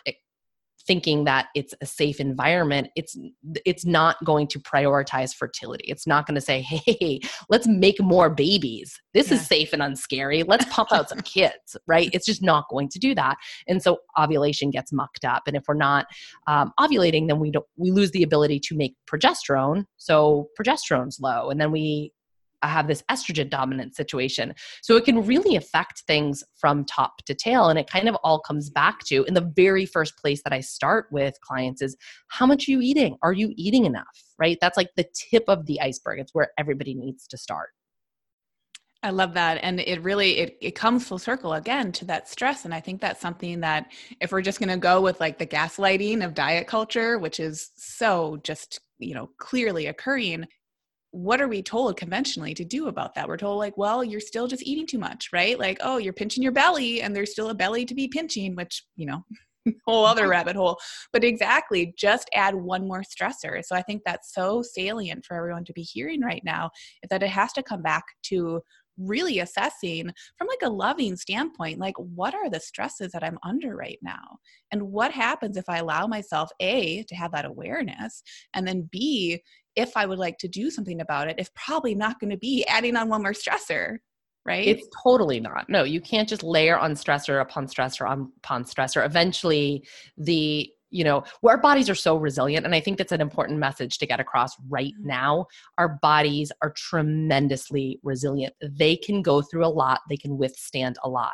[0.88, 3.18] thinking that it's a safe environment it's
[3.66, 5.86] it's not going to prioritize fertility.
[5.88, 9.00] It's not going to say hey let's make more babies.
[9.14, 9.36] This yeah.
[9.36, 10.44] is safe and unscary.
[10.48, 12.10] Let's pump out some kids right?
[12.14, 13.38] It's just not going to do that.
[13.68, 15.44] And so ovulation gets mucked up.
[15.48, 16.06] And if we're not
[16.48, 19.86] um, ovulating then we don't we lose the ability to make progesterone.
[19.98, 21.50] So progesterone's low.
[21.50, 22.12] And then we
[22.62, 24.54] Uh, have this estrogen dominant situation.
[24.82, 27.70] So it can really affect things from top to tail.
[27.70, 30.62] And it kind of all comes back to in the very first place that I
[30.62, 31.96] start with clients is
[32.30, 33.18] how much are you eating?
[33.22, 34.24] Are you eating enough?
[34.40, 34.58] Right?
[34.62, 36.20] That's like the tip of the iceberg.
[36.20, 37.70] It's where everybody needs to start.
[39.04, 39.60] I love that.
[39.62, 42.66] And it really it, it comes full circle again to that stress.
[42.66, 46.26] And I think that's something that if we're just gonna go with like the gaslighting
[46.26, 50.48] of diet culture, which is so just you know clearly occurring
[51.16, 53.26] what are we told conventionally to do about that?
[53.26, 55.58] We're told, like, well, you're still just eating too much, right?
[55.58, 58.84] Like, oh, you're pinching your belly and there's still a belly to be pinching, which,
[58.98, 59.24] you know,
[59.86, 60.12] whole mm-hmm.
[60.12, 60.78] other rabbit hole.
[61.14, 63.64] But exactly, just add one more stressor.
[63.64, 66.70] So I think that's so salient for everyone to be hearing right now
[67.02, 68.62] is that it has to come back to
[68.98, 73.76] really assessing from like a loving standpoint like what are the stresses that i'm under
[73.76, 74.24] right now
[74.72, 78.24] and what happens if i allow myself a to have that awareness
[78.54, 79.38] and then b
[79.76, 82.66] if I would like to do something about it, it's probably not going to be
[82.68, 83.98] adding on one more stressor,
[84.46, 84.68] right?
[84.68, 85.70] It's totally not.
[85.70, 89.06] No, you can't just layer on stressor upon stressor on upon stressor.
[89.06, 93.60] Eventually, the you know our bodies are so resilient and i think that's an important
[93.60, 95.08] message to get across right mm-hmm.
[95.08, 95.46] now
[95.78, 101.10] our bodies are tremendously resilient they can go through a lot they can withstand a
[101.10, 101.34] lot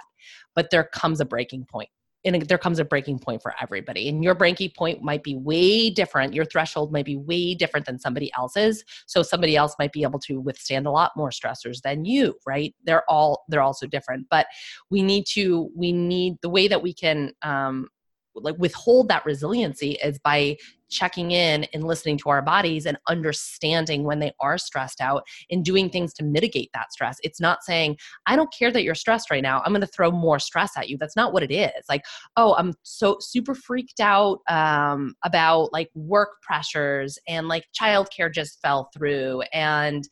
[0.56, 1.90] but there comes a breaking point
[2.24, 5.90] and there comes a breaking point for everybody and your breaking point might be way
[5.90, 10.04] different your threshold might be way different than somebody else's so somebody else might be
[10.04, 12.76] able to withstand a lot more stressors than you right?
[12.86, 14.48] They're all they're also different but
[14.90, 17.88] we need to we need the way that we can um,
[18.36, 20.58] like withhold that resiliency is by
[20.92, 25.66] checking in and listening to our bodies and understanding when they are stressed out and
[25.66, 27.18] doing things to mitigate that stress.
[27.24, 29.62] It's not saying, I don't care that you're stressed right now.
[29.66, 30.98] I'm going to throw more stress at you.
[30.98, 31.86] That's not what it is.
[31.90, 32.04] Like,
[32.38, 38.62] oh, I'm so super freaked out um, about like work pressures and like childcare just
[38.62, 40.08] fell through and,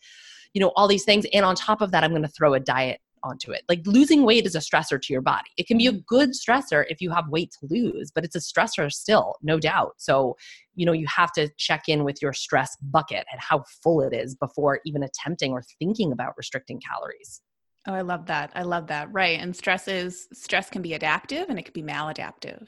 [0.54, 1.26] you know, all these things.
[1.34, 3.64] And on top of that, I'm going to throw a diet onto it.
[3.70, 5.50] Like losing weight is a stressor to your body.
[5.58, 6.02] It can be a mm-hmm.
[6.08, 9.94] good stressor if you have weight to lose, but it's a stressor still, no doubt.
[9.98, 10.36] So,
[10.76, 14.14] you know, you have to check in with your stress bucket and how full it
[14.14, 17.42] is before even attempting or thinking about restricting calories.
[17.88, 18.52] Oh, I love that.
[18.56, 19.12] I love that.
[19.12, 19.40] Right.
[19.40, 22.68] And stress is stress can be adaptive and it can be maladaptive.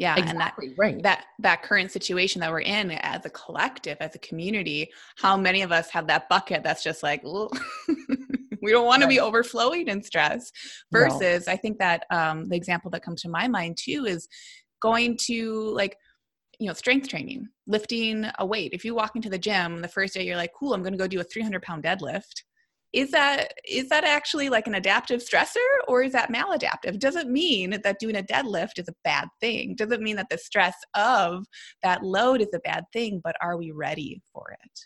[0.00, 1.02] Yeah, exactly, and that right.
[1.02, 5.60] that that current situation that we're in as a collective, as a community, how many
[5.60, 7.22] of us have that bucket that's just like
[8.62, 9.06] we don't want right.
[9.06, 10.50] to be overflowing in stress
[10.92, 11.52] versus no.
[11.52, 14.28] i think that um, the example that comes to my mind too is
[14.80, 15.96] going to like
[16.58, 18.72] you know strength training lifting a weight.
[18.72, 20.98] If you walk into the gym the first day you're like cool i'm going to
[20.98, 22.44] go do a 300 pound deadlift.
[22.92, 26.98] Is that is that actually like an adaptive stressor or is that maladaptive?
[26.98, 29.76] Doesn't mean that doing a deadlift is a bad thing.
[29.76, 31.46] Doesn't mean that the stress of
[31.84, 34.80] that load is a bad thing but are we ready for it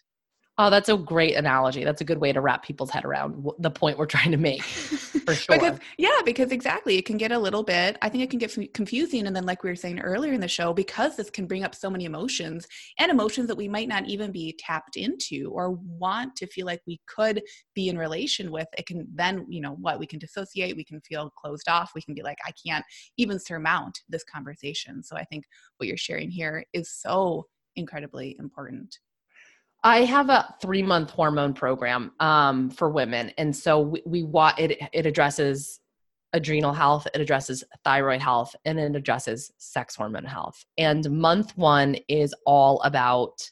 [0.56, 1.82] Oh, that's a great analogy.
[1.82, 4.62] That's a good way to wrap people's head around the point we're trying to make.
[5.24, 5.56] For sure.
[5.56, 7.96] because yeah, because exactly, it can get a little bit.
[8.02, 10.46] I think it can get confusing, and then like we were saying earlier in the
[10.46, 14.06] show, because this can bring up so many emotions and emotions that we might not
[14.06, 17.42] even be tapped into or want to feel like we could
[17.74, 18.68] be in relation with.
[18.78, 22.02] It can then you know what we can dissociate, we can feel closed off, we
[22.02, 22.84] can be like I can't
[23.16, 25.02] even surmount this conversation.
[25.02, 25.46] So I think
[25.78, 27.46] what you're sharing here is so
[27.76, 28.98] incredibly important.
[29.84, 34.26] I have a three month hormone program um, for women, and so we, we
[34.58, 35.78] it it addresses
[36.32, 40.64] adrenal health, it addresses thyroid health, and it addresses sex hormone health.
[40.78, 43.50] And month one is all about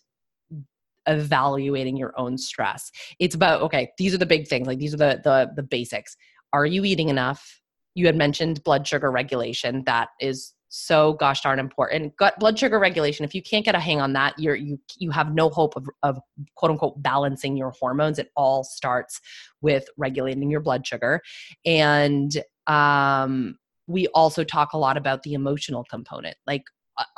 [1.07, 2.91] evaluating your own stress.
[3.19, 6.17] It's about okay, these are the big things, like these are the the the basics.
[6.55, 7.61] Are you eating enough?
[7.95, 9.85] You had mentioned blood sugar regulation.
[9.85, 12.17] That is so gosh darn important.
[12.17, 13.27] Gut blood sugar regulation.
[13.27, 15.87] If you can't get a hang on that, you're you you have no hope of,
[16.03, 16.19] of
[16.55, 18.19] quote unquote balancing your hormones.
[18.19, 19.21] It all starts
[19.61, 21.21] with regulating your blood sugar.
[21.67, 26.39] And um we also talk a lot about the emotional component.
[26.47, 26.63] Like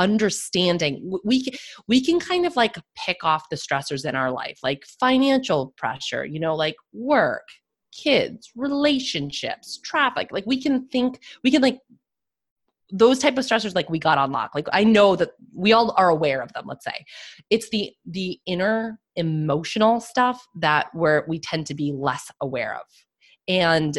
[0.01, 1.47] understanding we
[1.87, 6.25] we can kind of like pick off the stressors in our life like financial pressure
[6.25, 7.43] you know like work
[7.93, 11.81] kids relationships traffic like we can think we can like
[12.97, 14.55] those type of stressors like we got on lock.
[14.55, 17.05] Like i know that we all are aware of them let's say.
[17.51, 22.87] It's the the inner emotional stuff that where we tend to be less aware of.
[23.49, 23.99] And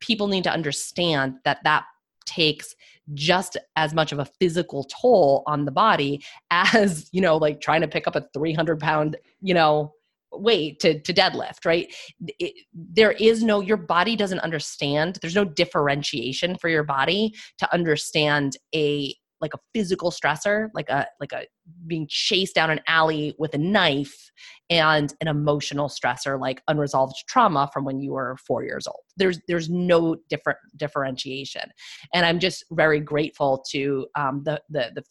[0.00, 1.84] people need to understand that that
[2.26, 2.74] takes
[3.14, 7.80] just as much of a physical toll on the body as you know like trying
[7.80, 9.92] to pick up a 300 pound you know
[10.32, 11.92] weight to, to deadlift, right?
[12.38, 15.18] It, there is no, your body doesn't understand.
[15.20, 21.04] There's no differentiation for your body to understand a, like a physical stressor, like a,
[21.18, 21.46] like a
[21.88, 24.30] being chased down an alley with a knife
[24.70, 29.00] and an emotional stressor, like unresolved trauma from when you were four years old.
[29.16, 31.72] There's, there's no different differentiation.
[32.14, 35.02] And I'm just very grateful to um, the, the, the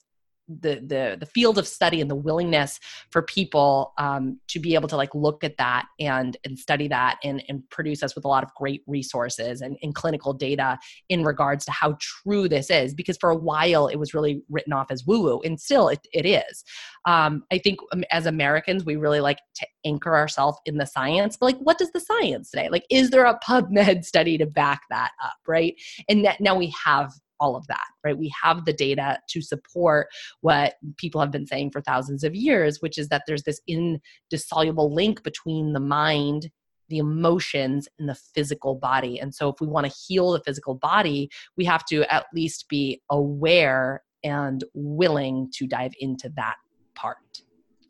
[0.59, 2.79] the the the field of study and the willingness
[3.09, 7.17] for people um, to be able to like look at that and and study that
[7.23, 10.77] and and produce us with a lot of great resources and, and clinical data
[11.09, 14.73] in regards to how true this is because for a while it was really written
[14.73, 16.63] off as woo woo and still it, it is.
[17.05, 21.37] Um, i think um, as americans we really like to anchor ourselves in the science
[21.37, 22.69] but like what does the science say?
[22.69, 25.75] Like is there a pubmed study to back that up right?
[26.09, 27.11] And that now we have
[27.41, 28.17] all of that, right?
[28.17, 30.07] We have the data to support
[30.39, 34.93] what people have been saying for thousands of years, which is that there's this indissoluble
[34.93, 36.49] link between the mind
[36.89, 39.17] the emotions and the physical body.
[39.17, 42.67] And so, if we want to heal the physical body, we have to at least
[42.67, 46.55] be aware and willing to dive into that
[46.93, 47.17] part.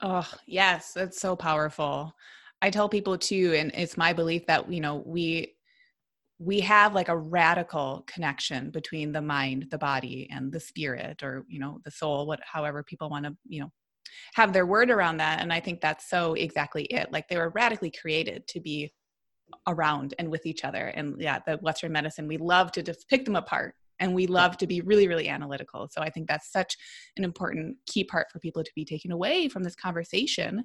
[0.02, 2.14] Oh, yes, that's so powerful.
[2.62, 5.56] I tell people too, and it's my belief that, you know, we
[6.44, 11.46] we have like a radical connection between the mind the body and the spirit or
[11.48, 13.72] you know the soul what however people want to you know
[14.34, 17.52] have their word around that and i think that's so exactly it like they were
[17.56, 18.92] radically created to be
[19.68, 23.24] around and with each other and yeah the western medicine we love to just pick
[23.26, 26.76] them apart and we love to be really really analytical so i think that's such
[27.18, 30.64] an important key part for people to be taken away from this conversation.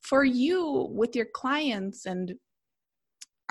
[0.00, 2.34] For you with your clients and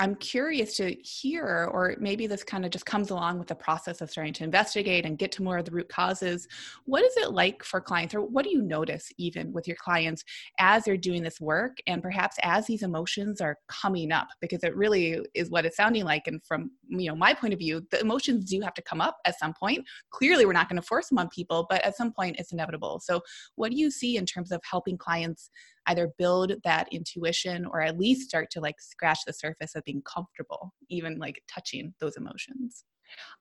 [0.01, 4.01] I'm curious to hear, or maybe this kind of just comes along with the process
[4.01, 6.47] of starting to investigate and get to more of the root causes.
[6.85, 10.23] What is it like for clients, or what do you notice even with your clients
[10.59, 14.27] as they're doing this work, and perhaps as these emotions are coming up?
[14.41, 16.25] Because it really is what it's sounding like.
[16.25, 19.17] And from you know my point of view, the emotions do have to come up
[19.27, 19.85] at some point.
[20.09, 22.99] Clearly, we're not going to force them on people, but at some point, it's inevitable.
[23.03, 23.21] So,
[23.53, 25.51] what do you see in terms of helping clients?
[25.91, 30.01] Either build that intuition or at least start to like scratch the surface of being
[30.01, 32.85] comfortable even like touching those emotions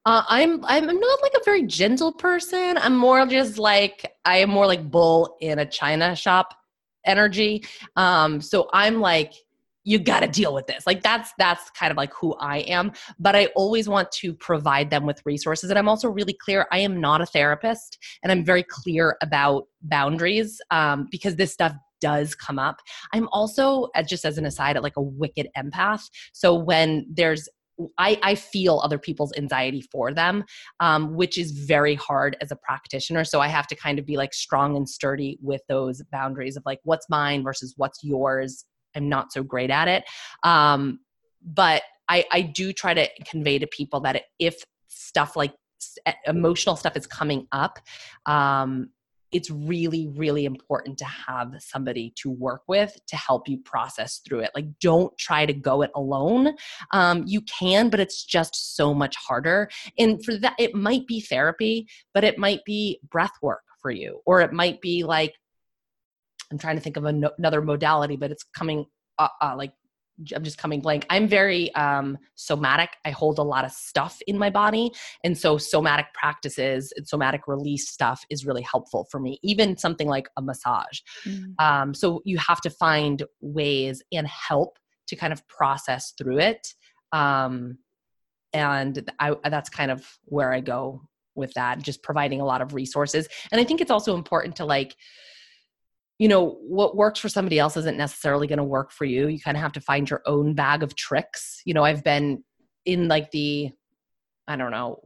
[0.04, 2.76] uh, I'm I'm not like a very gentle person.
[2.76, 6.54] I'm more just like I am more like bull in a china shop
[7.06, 7.62] energy.
[7.94, 9.32] Um, so I'm like
[9.84, 10.86] you got to deal with this.
[10.86, 12.92] Like that's that's kind of like who I am.
[13.18, 16.66] But I always want to provide them with resources, and I'm also really clear.
[16.70, 21.72] I am not a therapist, and I'm very clear about boundaries um, because this stuff
[22.00, 22.80] does come up.
[23.12, 26.08] I'm also, just as an aside, at like a wicked empath.
[26.32, 27.48] So when there's
[27.96, 30.44] I, I, feel other people's anxiety for them,
[30.80, 33.24] um, which is very hard as a practitioner.
[33.24, 36.62] So I have to kind of be like strong and sturdy with those boundaries of
[36.66, 38.66] like what's mine versus what's yours.
[38.94, 40.04] I'm not so great at it.
[40.42, 41.00] Um,
[41.42, 45.54] but I, I do try to convey to people that if stuff like
[46.26, 47.78] emotional stuff is coming up,
[48.26, 48.90] um,
[49.32, 54.40] it's really really important to have somebody to work with to help you process through
[54.40, 54.50] it.
[54.54, 56.54] Like don't try to go it alone.
[56.92, 59.70] Um, you can but it's just so much harder.
[59.98, 64.20] And for that it might be therapy but it might be breath work for you
[64.26, 65.34] or it might be like
[66.50, 68.84] i'm trying to think of another modality but it's coming
[69.18, 69.72] uh, uh, like
[70.34, 71.06] I'm just coming blank.
[71.10, 72.90] I'm very um, somatic.
[73.04, 74.92] I hold a lot of stuff in my body.
[75.24, 80.08] And so, somatic practices and somatic release stuff is really helpful for me, even something
[80.08, 81.00] like a massage.
[81.26, 81.54] Mm.
[81.58, 86.74] Um, so, you have to find ways and help to kind of process through it.
[87.12, 87.78] Um,
[88.52, 91.02] and I, that's kind of where I go
[91.34, 93.28] with that, just providing a lot of resources.
[93.52, 94.96] And I think it's also important to like,
[96.20, 99.28] you know what works for somebody else isn't necessarily going to work for you.
[99.28, 101.62] You kind of have to find your own bag of tricks.
[101.64, 102.44] You know i've been
[102.84, 103.70] in like the
[104.46, 105.00] i don't know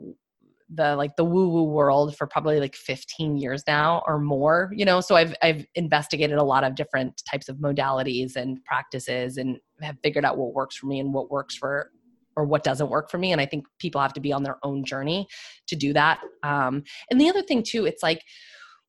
[0.75, 4.85] the like the woo woo world for probably like 15 years now or more you
[4.85, 5.01] know?
[5.01, 9.99] So i've i've investigated a lot of different types of modalities and practices and have
[10.03, 11.91] figured out what works for me and what works for
[12.37, 14.59] or what doesn't work for me and i think people have to be on their
[14.65, 15.29] own journey
[15.69, 16.19] to do that.
[16.43, 18.23] Um and the other thing too it's like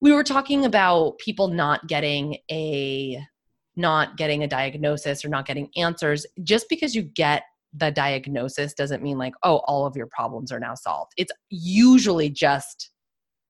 [0.02, 3.22] we were talking about people not getting a
[3.76, 6.26] not getting a diagnosis or not getting answers.
[6.44, 7.44] Just because you get
[7.74, 11.12] the diagnosis doesn't mean like oh all of your problems are now solved.
[11.18, 12.92] It's usually just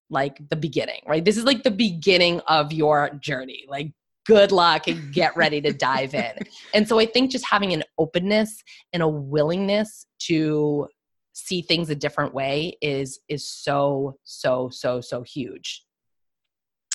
[0.09, 1.23] like the beginning right?
[1.23, 3.65] This is like the beginning of your journey.
[3.67, 3.91] Like
[4.25, 6.33] good luck and get ready to dive in.
[6.73, 10.87] And so i think just having an openness and a willingness to
[11.33, 15.84] see things a different way is is so so so so huge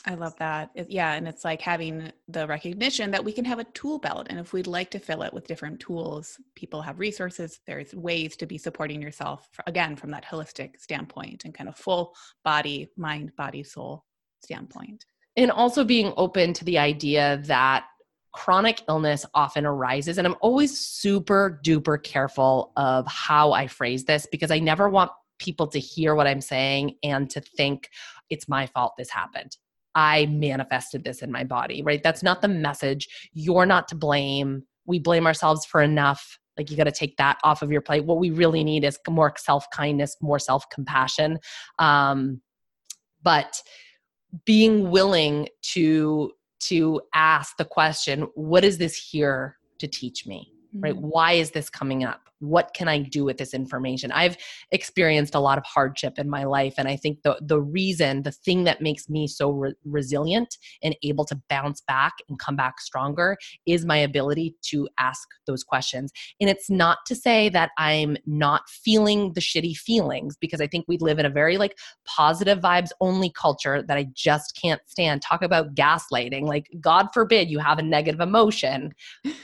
[0.06, 0.70] I love that.
[0.88, 1.12] Yeah.
[1.12, 4.28] And it's like having the recognition that we can have a tool belt.
[4.30, 7.60] And if we'd like to fill it with different tools, people have resources.
[7.66, 12.14] There's ways to be supporting yourself, again, from that holistic standpoint and kind of full
[12.44, 14.04] body, mind, body, soul
[14.42, 15.04] standpoint.
[15.36, 17.84] And also being open to the idea that
[18.32, 20.16] chronic illness often arises.
[20.16, 25.10] And I'm always super duper careful of how I phrase this because I never want
[25.38, 27.90] people to hear what I'm saying and to think
[28.30, 29.56] it's my fault this happened
[29.94, 32.02] I manifested this in my body, right?
[32.02, 33.08] That's not the message.
[33.32, 34.64] You're not to blame.
[34.86, 36.38] We blame ourselves for enough.
[36.56, 38.04] Like you got to take that off of your plate.
[38.04, 41.38] What we really need is more self kindness, more self compassion.
[41.78, 42.40] Um,
[43.22, 43.60] but
[44.44, 50.52] being willing to to ask the question, what is this here to teach me?
[50.74, 50.80] Mm-hmm.
[50.80, 50.96] Right?
[50.96, 52.30] Why is this coming up?
[52.40, 54.10] what can I do with this information?
[54.12, 54.36] I've
[54.72, 56.74] experienced a lot of hardship in my life.
[56.76, 60.96] And I think the, the reason, the thing that makes me so re- resilient and
[61.02, 66.12] able to bounce back and come back stronger is my ability to ask those questions.
[66.40, 70.86] And it's not to say that I'm not feeling the shitty feelings because I think
[70.88, 75.20] we live in a very like positive vibes only culture that I just can't stand.
[75.22, 76.42] Talk about gaslighting.
[76.42, 78.94] Like, God forbid you have a negative emotion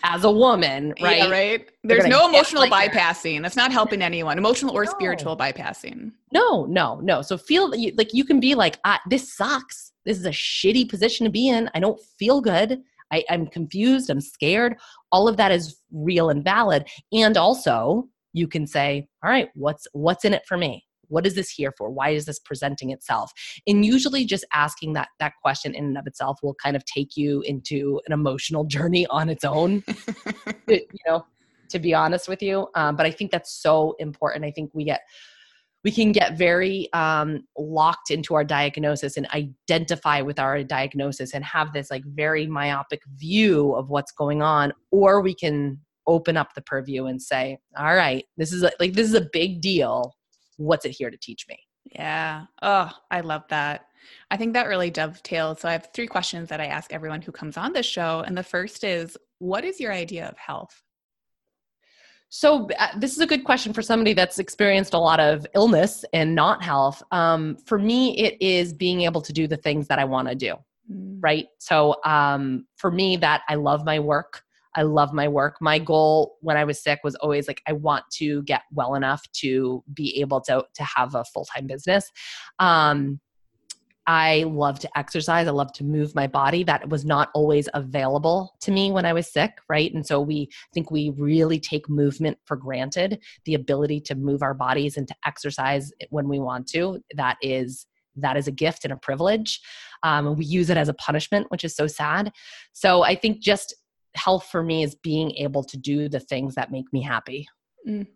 [0.03, 1.16] as a woman, right?
[1.19, 1.69] Yeah, right.
[1.83, 3.43] There's no emotional bypassing.
[3.43, 4.91] That's not helping anyone, emotional or no.
[4.91, 6.13] spiritual bypassing.
[6.33, 7.23] No, no, no.
[7.23, 9.93] So feel like you can be like, ah, this sucks.
[10.05, 11.71] This is a shitty position to be in.
[11.75, 12.83] I don't feel good.
[13.13, 14.11] I, I'm confused.
[14.11, 14.77] I'm scared.
[15.13, 16.87] All of that is real and valid.
[17.13, 20.85] And also, you can say, all right, what's what's in it for me?
[21.09, 23.33] What is this here for why is this presenting itself
[23.67, 27.17] and usually just asking that that question in and of itself will kind of take
[27.17, 29.83] you into an emotional journey on its own
[30.69, 31.25] you know
[31.69, 32.69] to be honest with you.
[32.75, 34.45] Um, but I think that's so important.
[34.45, 35.01] I think we get
[35.85, 41.45] we can get very um, locked into our diagnosis and identify with our diagnosis and
[41.45, 45.79] have this like very myopic view of what's going on or we can
[46.09, 49.29] open up the purview and say all right this is a, like this is a
[49.33, 50.13] big deal
[50.57, 53.87] what's it here to teach me yeah oh i love that
[54.31, 57.33] i think that really dovetails so i have three questions that i ask everyone who
[57.33, 60.83] comes on this show and the first is what is your idea of health
[62.29, 66.05] so uh, this is a good question for somebody that's experienced a lot of illness
[66.13, 67.03] and not health.
[67.13, 70.35] Um, for me, it is being able to do the things that I want to
[70.35, 70.55] do.
[70.93, 71.19] Mm.
[71.21, 71.47] Right.
[71.59, 74.43] So um, for me, that I love my work.
[74.77, 75.57] I love my work.
[75.61, 79.23] My goal when I was sick was always like I want to get well enough
[79.41, 82.11] to be able to to have a full time business.
[82.59, 83.21] Um,
[84.07, 85.49] I love to exercise.
[85.49, 86.63] I love to move my body.
[86.63, 89.93] That was not always available to me when I was sick, right?
[89.93, 94.55] And so we think we really take movement for granted, the ability to move our
[94.55, 97.01] bodies and to exercise when we want to.
[97.17, 97.87] That is
[98.19, 99.61] that is a gift and a privilege.
[100.03, 102.33] Um, we use it as a punishment, which is so sad.
[102.73, 103.75] So I think just
[104.17, 107.47] health for me is being able to do the things that make me happy.
[107.89, 108.07] Mm.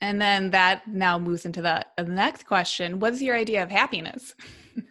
[0.00, 2.98] And then that now moves into the, the next question.
[2.98, 4.34] What's your idea of happiness?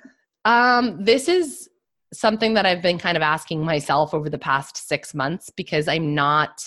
[0.45, 1.69] Um, this is
[2.13, 6.13] something that I've been kind of asking myself over the past six months because I'm
[6.13, 6.63] not,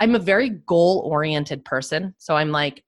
[0.00, 2.14] I'm a very goal oriented person.
[2.18, 2.82] So I'm like,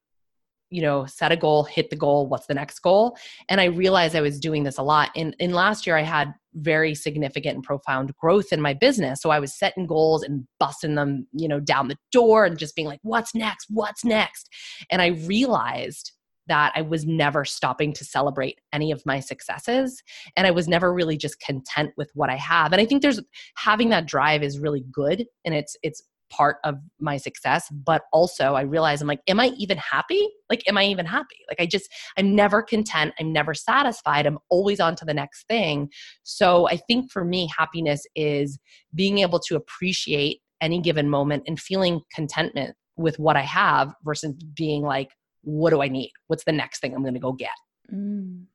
[0.71, 3.17] you know, set a goal, hit the goal, what's the next goal?
[3.49, 5.11] And I realized I was doing this a lot.
[5.15, 9.21] In in last year I had very significant and profound growth in my business.
[9.21, 12.75] So I was setting goals and busting them, you know, down the door and just
[12.75, 13.67] being like, what's next?
[13.69, 14.49] What's next?
[14.91, 16.13] And I realized
[16.49, 20.03] that I was never stopping to celebrate any of my successes.
[20.37, 22.73] And I was never really just content with what I have.
[22.73, 23.21] And I think there's
[23.57, 25.27] having that drive is really good.
[25.45, 29.53] And it's, it's, part of my success but also i realize i'm like am i
[29.57, 33.55] even happy like am i even happy like i just i'm never content i'm never
[33.55, 35.89] satisfied i'm always on to the next thing
[36.23, 38.59] so i think for me happiness is
[38.95, 44.33] being able to appreciate any given moment and feeling contentment with what i have versus
[44.55, 45.11] being like
[45.47, 46.13] what do I need?
[46.27, 47.51] What's the next thing I'm going to go get?
[47.93, 48.47] Mm.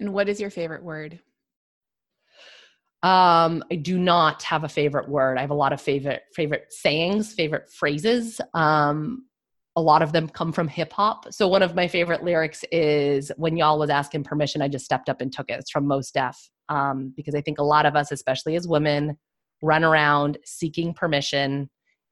[0.00, 1.20] And what is your favorite word?
[3.02, 5.38] Um, I do not have a favorite word.
[5.38, 8.40] I have a lot of favorite favorite sayings, favorite phrases.
[8.52, 9.24] Um,
[9.76, 11.32] a lot of them come from hip hop.
[11.32, 15.08] So one of my favorite lyrics is "When y'all was asking permission, I just stepped
[15.08, 16.36] up and took it." It's from Mos Def,
[16.68, 19.16] um, because I think a lot of us, especially as women,
[19.62, 21.70] run around seeking permission,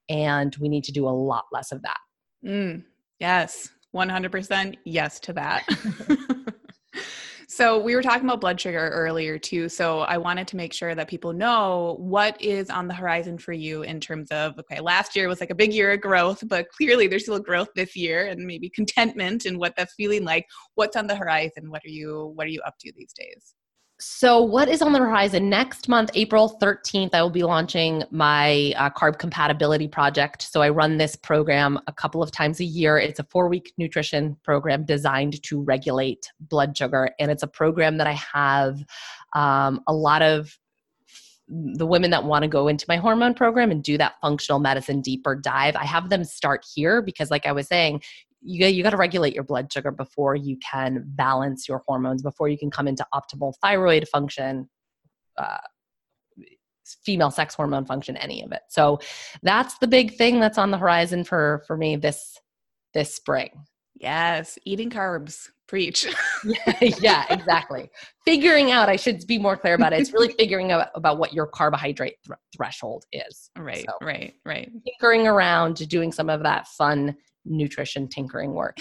[0.09, 1.99] and we need to do a lot less of that.
[2.43, 2.83] Mm,
[3.19, 5.63] yes, 100% yes to that.
[7.51, 9.69] so, we were talking about blood sugar earlier too.
[9.69, 13.53] So, I wanted to make sure that people know what is on the horizon for
[13.53, 16.69] you in terms of okay, last year was like a big year of growth, but
[16.69, 20.45] clearly there's still growth this year and maybe contentment and what that's feeling like.
[20.75, 21.71] What's on the horizon?
[21.71, 23.55] What are you what are you up to these days?
[24.01, 27.13] So, what is on the horizon next month, April 13th?
[27.13, 30.41] I will be launching my uh, carb compatibility project.
[30.41, 32.97] So, I run this program a couple of times a year.
[32.97, 37.09] It's a four week nutrition program designed to regulate blood sugar.
[37.19, 38.77] And it's a program that I have
[39.33, 40.57] um, a lot of
[41.49, 45.01] the women that want to go into my hormone program and do that functional medicine
[45.01, 48.01] deeper dive, I have them start here because, like I was saying,
[48.41, 52.47] you you got to regulate your blood sugar before you can balance your hormones before
[52.47, 54.69] you can come into optimal thyroid function
[55.37, 55.57] uh,
[57.05, 58.61] female sex hormone function any of it.
[58.69, 58.99] So
[59.43, 62.37] that's the big thing that's on the horizon for for me this
[62.93, 63.49] this spring.
[63.95, 66.07] Yes eating carbs preach.
[66.43, 67.89] Yeah, yeah exactly.
[68.25, 71.33] Figuring out i should be more clear about it it's really figuring out about what
[71.33, 73.51] your carbohydrate th- threshold is.
[73.57, 74.71] Right so, right right.
[74.85, 77.15] tinkering around doing some of that fun
[77.49, 78.77] nutrition tinkering work.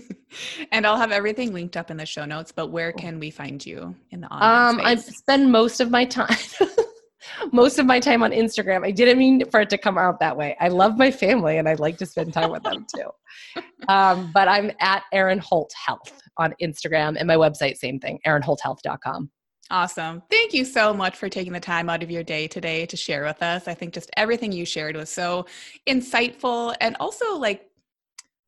[0.72, 3.64] and I'll have everything linked up in the show notes, but where can we find
[3.64, 6.36] you in the online um, I spend most of my time
[7.52, 8.84] most of my time on Instagram.
[8.84, 10.56] I didn't mean for it to come out that way.
[10.60, 13.10] I love my family and I like to spend time with them too.
[13.88, 19.30] Um, but I'm at Erin Holt Health on Instagram and my website, same thing, erinholthealth.com.
[19.70, 20.22] Awesome.
[20.30, 23.24] Thank you so much for taking the time out of your day today to share
[23.24, 23.68] with us.
[23.68, 25.46] I think just everything you shared was so
[25.88, 27.69] insightful and also like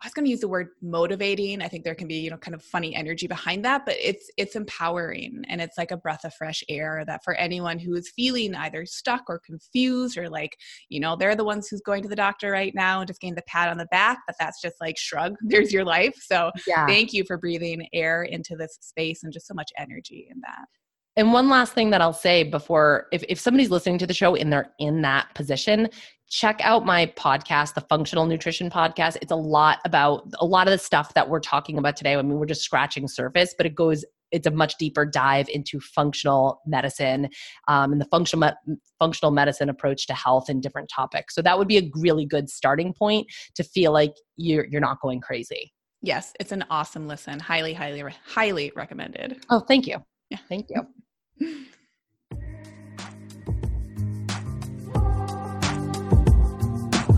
[0.02, 1.62] I was going to use the word motivating.
[1.62, 4.28] I think there can be, you know, kind of funny energy behind that, but it's
[4.36, 8.10] it's empowering and it's like a breath of fresh air that for anyone who is
[8.16, 10.56] feeling either stuck or confused or like,
[10.88, 13.36] you know, they're the ones who's going to the doctor right now and just getting
[13.36, 16.16] the pat on the back, but that's just like shrug, there's your life.
[16.20, 16.86] So, yeah.
[16.86, 20.66] thank you for breathing air into this space and just so much energy in that.
[21.16, 24.34] And one last thing that I'll say before, if, if somebody's listening to the show
[24.34, 25.88] and they're in that position,
[26.30, 29.18] check out my podcast, the Functional Nutrition Podcast.
[29.20, 32.14] It's a lot about a lot of the stuff that we're talking about today.
[32.14, 35.78] I mean, we're just scratching surface, but it goes it's a much deeper dive into
[35.78, 37.28] functional medicine
[37.68, 38.50] um, and the functional
[38.98, 41.34] functional medicine approach to health and different topics.
[41.34, 45.00] So that would be a really good starting point to feel like you're you're not
[45.00, 45.72] going crazy.
[46.00, 47.38] Yes, it's an awesome listen.
[47.38, 49.44] Highly, highly, highly recommended.
[49.50, 50.02] Oh, thank you.
[50.32, 50.86] Yeah, thank you.